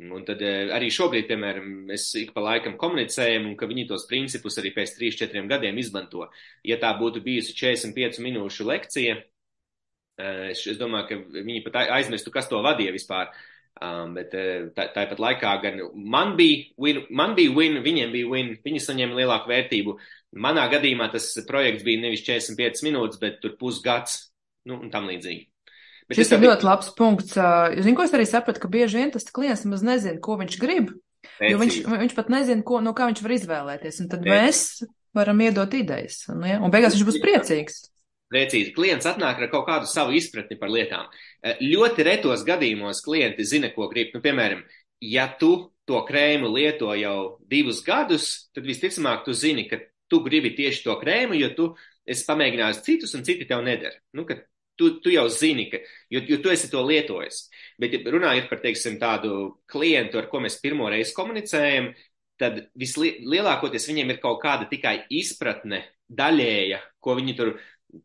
[0.00, 4.06] Un tad uh, arī šobrīd, piemēram, mēs ik pa laikam komunicējam, un ka viņi tos
[4.08, 6.30] principus arī pēc 3-4 gadiem izmanto.
[6.64, 9.18] Ja tā būtu bijusi 45 minūšu lekcija,
[10.20, 13.32] Eh, es, es domāju, ka viņi pat aizmirstu, kas to vadīja vispār.
[13.80, 18.28] Um, bet eh, tā, tāpat laikā gan man bija, win, man bija win, viņiem bija
[18.28, 19.94] win, viņi saņēma lielāku vērtību.
[20.44, 24.18] Manā gadījumā tas projekts bija nevis 45 minūtes, bet tur pusgads,
[24.68, 25.46] nu, un tam līdzīgi.
[26.10, 27.36] Bet Šis ir ļoti labs punkts.
[27.36, 30.90] Zinu, ko es arī sapratu, ka bieži vien tas klients maz nezina, ko viņš grib,
[31.22, 31.52] Pēcīgi.
[31.52, 34.34] jo viņš, viņš pat nezina, ko, no kā viņš var izvēlēties, un tad Pēcīgi.
[34.34, 34.64] mēs
[35.14, 36.58] varam iedot idejas, un, ja?
[36.58, 37.78] un beigās viņš būs priecīgs.
[38.30, 41.08] Precīzi, klients atnāk ar kaut kādu savu izpratni par lietām.
[41.62, 44.12] Ļoti retos gadījumos klienti zina, ko grib.
[44.14, 44.60] Nu, piemēram,
[45.02, 49.80] ja tu to krēmu lieto jau divus gadus, tad visticamāk tu zini, ka
[50.10, 51.66] tu gribi tieši to krēmu, jo tu
[52.10, 53.96] esi pamēģinājis citus un citi tev nedara.
[54.16, 54.26] Nu,
[54.80, 55.80] tu, tu jau zini, ka,
[56.12, 57.42] jo, jo tu esi to lietojis.
[57.80, 61.92] Bet runājot par, teiksim, tādu klientu, ar ko mēs pirmo reizi komunicējam,
[62.40, 67.52] tad vislielākoties viņiem ir kaut kāda tikai izpratne daļēja, ko viņi tur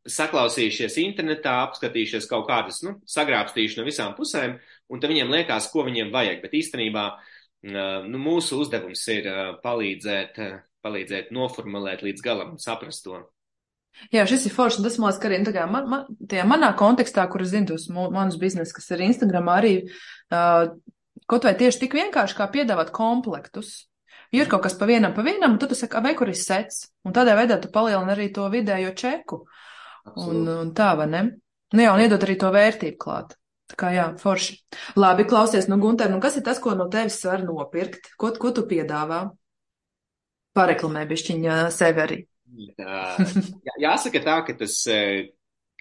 [0.10, 4.58] saklausījušies internetā, apskatījušies kaut kādas, nu, sagrābstījuši no visām pusēm,
[4.90, 6.42] un tad viņiem liekas, ko viņiem vajag.
[6.44, 7.06] Bet īstenībā
[8.10, 9.30] nu, mūsu uzdevums ir
[9.64, 10.42] palīdzēt,
[10.86, 13.22] palīdzēt noformulēt līdz galam un saprast to.
[14.14, 16.72] Jā, šis ir foršs, un tas man liekas, ka arī nu, man, man, tajā manā
[16.78, 20.74] kontekstā, kur es zinu tos manus biznesus, kas ir Instagram, arī uh,
[21.32, 23.86] kaut vai tieši tik vienkārši kā piedāvāt komplektus.
[24.36, 26.38] Jo ir kaut kas pa vienam, pa vienam, un tad tu saki, vai kur ir
[26.38, 29.46] sets, un tādā veidā tu palielini arī to vidējo čeku.
[29.46, 29.64] Uh,
[30.14, 31.24] Un, un tā, vai ne?
[31.74, 33.34] Nu jā, un iedot arī to vērtību klāt.
[33.72, 34.60] Tā kā jā, forši.
[35.02, 38.12] Labi, klausies, nu, Gunter, nu kas ir tas, ko no tevis var nopirkt?
[38.22, 39.24] Ko, ko tu piedāvā?
[40.56, 42.20] Pareklamē bišķiņa sevi arī.
[42.56, 44.82] Jā, jāsaka tā, ka tas,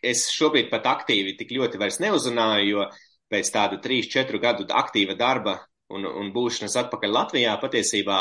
[0.04, 2.88] es šobrīd pat aktīvi tik ļoti vairs neuzrunāju, jo
[3.32, 5.58] pēc tādu 3-4 gadu aktīva darba
[5.94, 8.18] un, un būšanas atpakaļ Latvijā patiesībā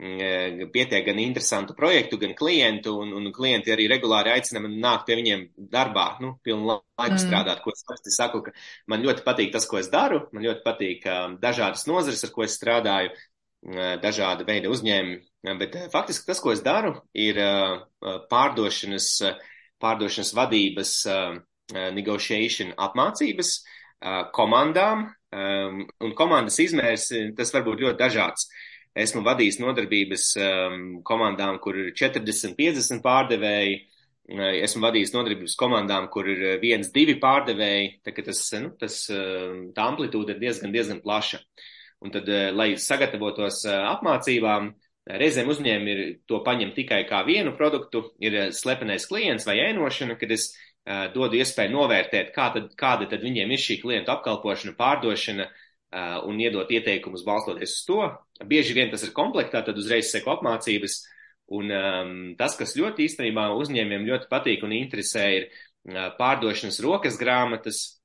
[0.00, 5.04] Mm, pietiek gan interesantu projektu, gan klientu, un, un klienti arī regulāri aicina man nākt
[5.04, 5.42] pie viņiem
[5.74, 7.20] darbā, nu, pilnu laiku mm.
[7.20, 8.54] strādāt, ko es parasti saku, ka
[8.88, 12.46] man ļoti patīk tas, ko es daru, man ļoti patīk uh, dažādas nozares, ar ko
[12.46, 13.12] es strādāju,
[14.02, 15.18] dažāda veida uzņēmumi,
[15.60, 17.36] bet uh, faktiski tas, ko es daru, ir
[18.30, 19.10] pārdošanas,
[19.80, 20.94] pārdošanas vadības
[21.94, 23.52] negotiation apmācības
[24.34, 28.48] komandām, un komandas izmērs, tas var būt ļoti dažāds.
[28.98, 30.24] Esmu vadījis nodarbības
[31.06, 33.76] komandām, kur ir 40, 50 pārdevēji.
[34.30, 38.00] Uh, esmu vadījis nodarbības komandām, kur ir uh, viens, divi pārdevēji.
[38.06, 41.40] Tā, tas, nu, tas, tā amplitūda ir diezgan, diezgan plaša.
[42.00, 44.72] Un tad, uh, lai sagatavotos apmācībām,
[45.20, 50.32] reizēm uzņēmumi ir to paņem tikai kā vienu produktu, ir slepenais klients vai ēnošana, kad
[50.36, 50.50] es
[51.14, 55.46] dodu iespēju novērtēt, kā tad, kāda tad viņiem ir šī klientu apkalpošana, pārdošana,
[56.26, 58.00] un iedot ieteikumus balstoties uz to.
[58.46, 61.00] Bieži vien tas ir komplektā, tad uzreiz seko apmācības.
[61.50, 65.48] Un um, tas, kas ļoti īstenībā uzņēmiem ļoti patīk un interesē, ir
[66.18, 67.99] pārdošanas rokas grāmatas,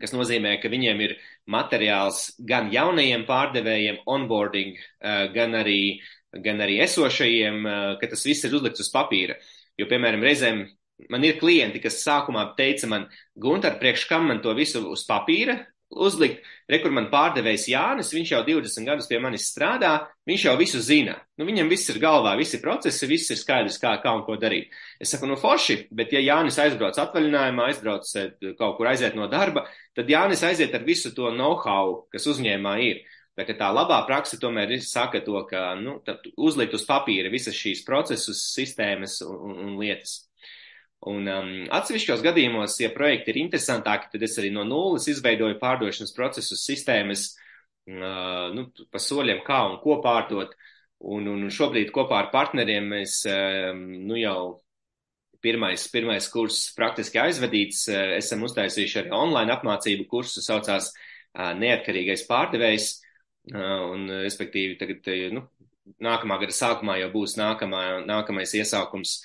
[0.00, 1.16] kas nozīmē, ka viņiem ir
[1.50, 6.00] materiāls gan jaunajiem pārdevējiem, onboarding, uh, gan arī,
[6.44, 9.38] gan arī esošajiem, uh, ka tas viss ir uzlikts uz papīra.
[9.78, 10.64] Jo, piemēram, reizēm
[11.10, 15.58] man ir klienti, kas sākumā teica man, Gunter, priekš kam man to visu uz papīra
[15.94, 19.92] uzlikt, re, kur man pārdevējs Jānis, viņš jau 20 gadus pie manis strādā,
[20.28, 21.16] viņš jau visu zina.
[21.38, 24.74] Nu, viņam viss ir galvā, visi procesi, viss ir skaidrs, kā, kā un ko darīt.
[25.02, 29.28] Es saku, nu, forši, bet ja Jānis aizbrauc atvaļinājumā, aizbrauc eh, kaut kur aiziet no
[29.30, 29.66] darba,
[29.96, 33.04] tad Jānis aiziet ar visu to know-how, kas uzņēmā ir.
[33.34, 35.96] Tā, tā labā praksa tomēr ir saka to, ka nu,
[36.38, 40.23] uzlikt uz papīra visas šīs procesus, sistēmas un, un lietas.
[41.10, 46.14] Un um, atsevišķos gadījumos, ja projekti ir interesantāki, tad es arī no nulles izveidoju pārdošanas
[46.16, 47.26] procesus, sistēmas,
[47.92, 50.54] uh, nu, pa soļiem, kā un ko pārdot.
[51.04, 54.38] Un, un šobrīd kopā ar partneriem mēs, um, nu jau
[55.44, 62.24] pirmais, pirmais kurs praktiski aizvadīts, uh, esam uztaisījuši arī online apmācību kursu, saucās uh, Neatkarīgais
[62.30, 62.92] pārdevējs.
[63.52, 65.44] Uh, un, respektīvi, tagad, nu,
[66.00, 69.18] nākamā gada sākumā jau būs nākamā, nākamais iesaukums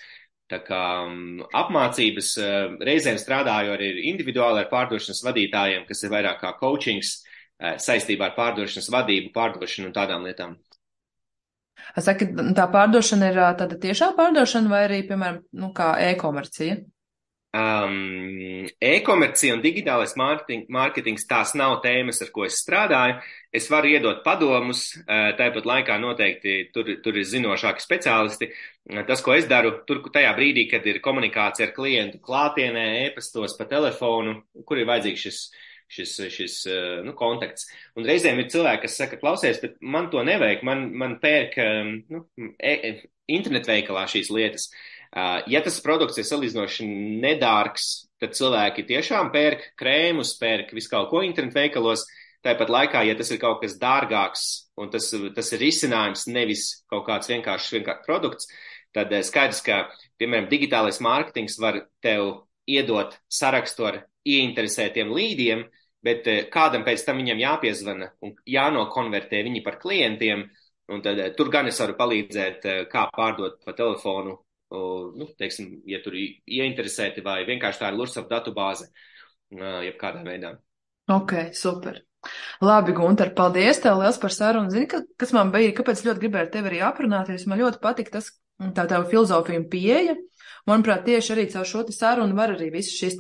[0.49, 6.39] Tā kā um, apmācības uh, reizēm strādāju arī individuāli ar pārdošanas vadītājiem, kas ir vairāk
[6.41, 10.57] kā coachings uh, saistībā ar pārdošanas vadību, pārdošanu un tādām lietām.
[11.95, 12.25] Saka,
[12.57, 16.79] tā pārdošana ir tāda tiešā pārdošana vai arī, piemēram, nu, kā e-komercija?
[17.49, 23.15] Um, e-komercija un digitālais mārketing, mārketings tās nav tēmas, ar ko es strādāju.
[23.49, 28.51] Es varu iedot padomus, uh, tāpat laikā noteikti tur, tur ir zinošāki speciālisti.
[28.85, 33.57] Uh, tas, ko es daru, tur tajā brīdī, kad ir komunikācija ar klientu klātienē, e-pastos,
[33.57, 35.41] pa telefonu, kur ir vajadzīgs šis,
[35.89, 37.65] šis, šis uh, nu, kontakts.
[37.97, 41.91] Un reizēm ir cilvēki, kas saka, klausies, bet man to nevajag, man, man pērk um,
[42.13, 42.23] nu,
[42.61, 42.95] e, e
[43.39, 44.69] internetveikalā šīs lietas.
[44.69, 44.98] Uh,
[45.49, 46.85] Ja tas produkts ir salīdzinoši
[47.23, 47.85] nedārgs,
[48.21, 52.05] tad cilvēki tiešām pērk krēmus, pērk visu kaut ko internetu veikalos.
[52.45, 54.43] Tāpat laikā, ja tas ir kaut kas dārgāks
[54.79, 58.47] un tas, tas ir risinājums, nevis kaut kāds vienkāršs vienkārši produkts,
[58.95, 59.81] tad skaidrs, ka,
[60.21, 63.99] piemēram, digitālais mārketings var tev iedot sarakstu ar
[64.29, 65.65] ieinteresētiem līdiem,
[66.05, 70.45] bet kādam pēc tam viņam jāpiezvana un jānokonvertē viņi par klientiem,
[70.93, 74.37] un tad tur gan es varu palīdzēt, kā pārdot pa telefonu
[74.69, 78.89] nu, teiksim, ja tur ieinteresēti vai vienkārši tā ir Lursaf datubāze,
[79.51, 80.53] jebkādā veidā.
[81.09, 82.03] Ok, super.
[82.61, 84.69] Labi, Gunter, paldies tev liels par sarunu.
[84.73, 87.47] Zini, ka, kas man bija, kāpēc ļoti gribēju tevi arī aprunāties?
[87.49, 90.17] Man ļoti patika tas, tā tava filozofija un pieeja.
[90.69, 93.17] Manuprāt, tieši arī caur šo sarunu var arī visas šīs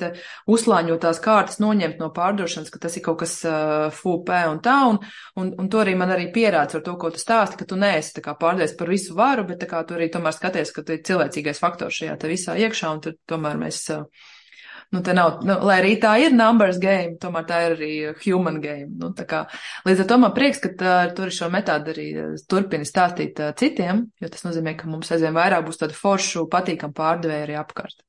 [0.49, 4.99] uzslāņotās kārtas noņemt no pārdošanas, ka tas ir kaut kas uh, fūpē un tā, un,
[5.41, 8.21] un, un to arī man arī pierāds ar to, ko tu stāsti, ka tu neesi
[8.21, 12.19] pārdējis par visu varu, bet tu arī tomēr skaties, ka tu ir cilvēcīgais faktors šajā
[12.29, 13.87] visā iekšā, un tad tomēr mēs.
[13.95, 14.35] Uh,
[14.95, 17.91] nu, tā nav, nu, lai arī tā ir numbers game, tomēr tā ir arī
[18.23, 18.89] human game.
[19.01, 19.43] Nu, kā,
[19.87, 22.07] līdz ar to man prieks, ka tā, tur šo metādu arī
[22.49, 26.97] turpini stāstīt uh, citiem, jo tas nozīmē, ka mums aizvien vairāk būs tādu foršu, patīkamu
[26.97, 28.03] pārdevēju arī apkārt.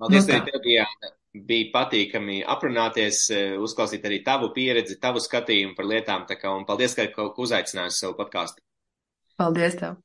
[0.00, 1.16] Paldies, nu, tev, Diana.
[1.30, 3.28] Bija patīkami aprunāties,
[3.62, 8.16] uzklausīt arī tavu pieredzi, tavu skatījumu par lietām, tā kā, un paldies, ka uzaicinājusi savu
[8.18, 8.64] podkāstu.
[9.38, 10.00] Paldies tev!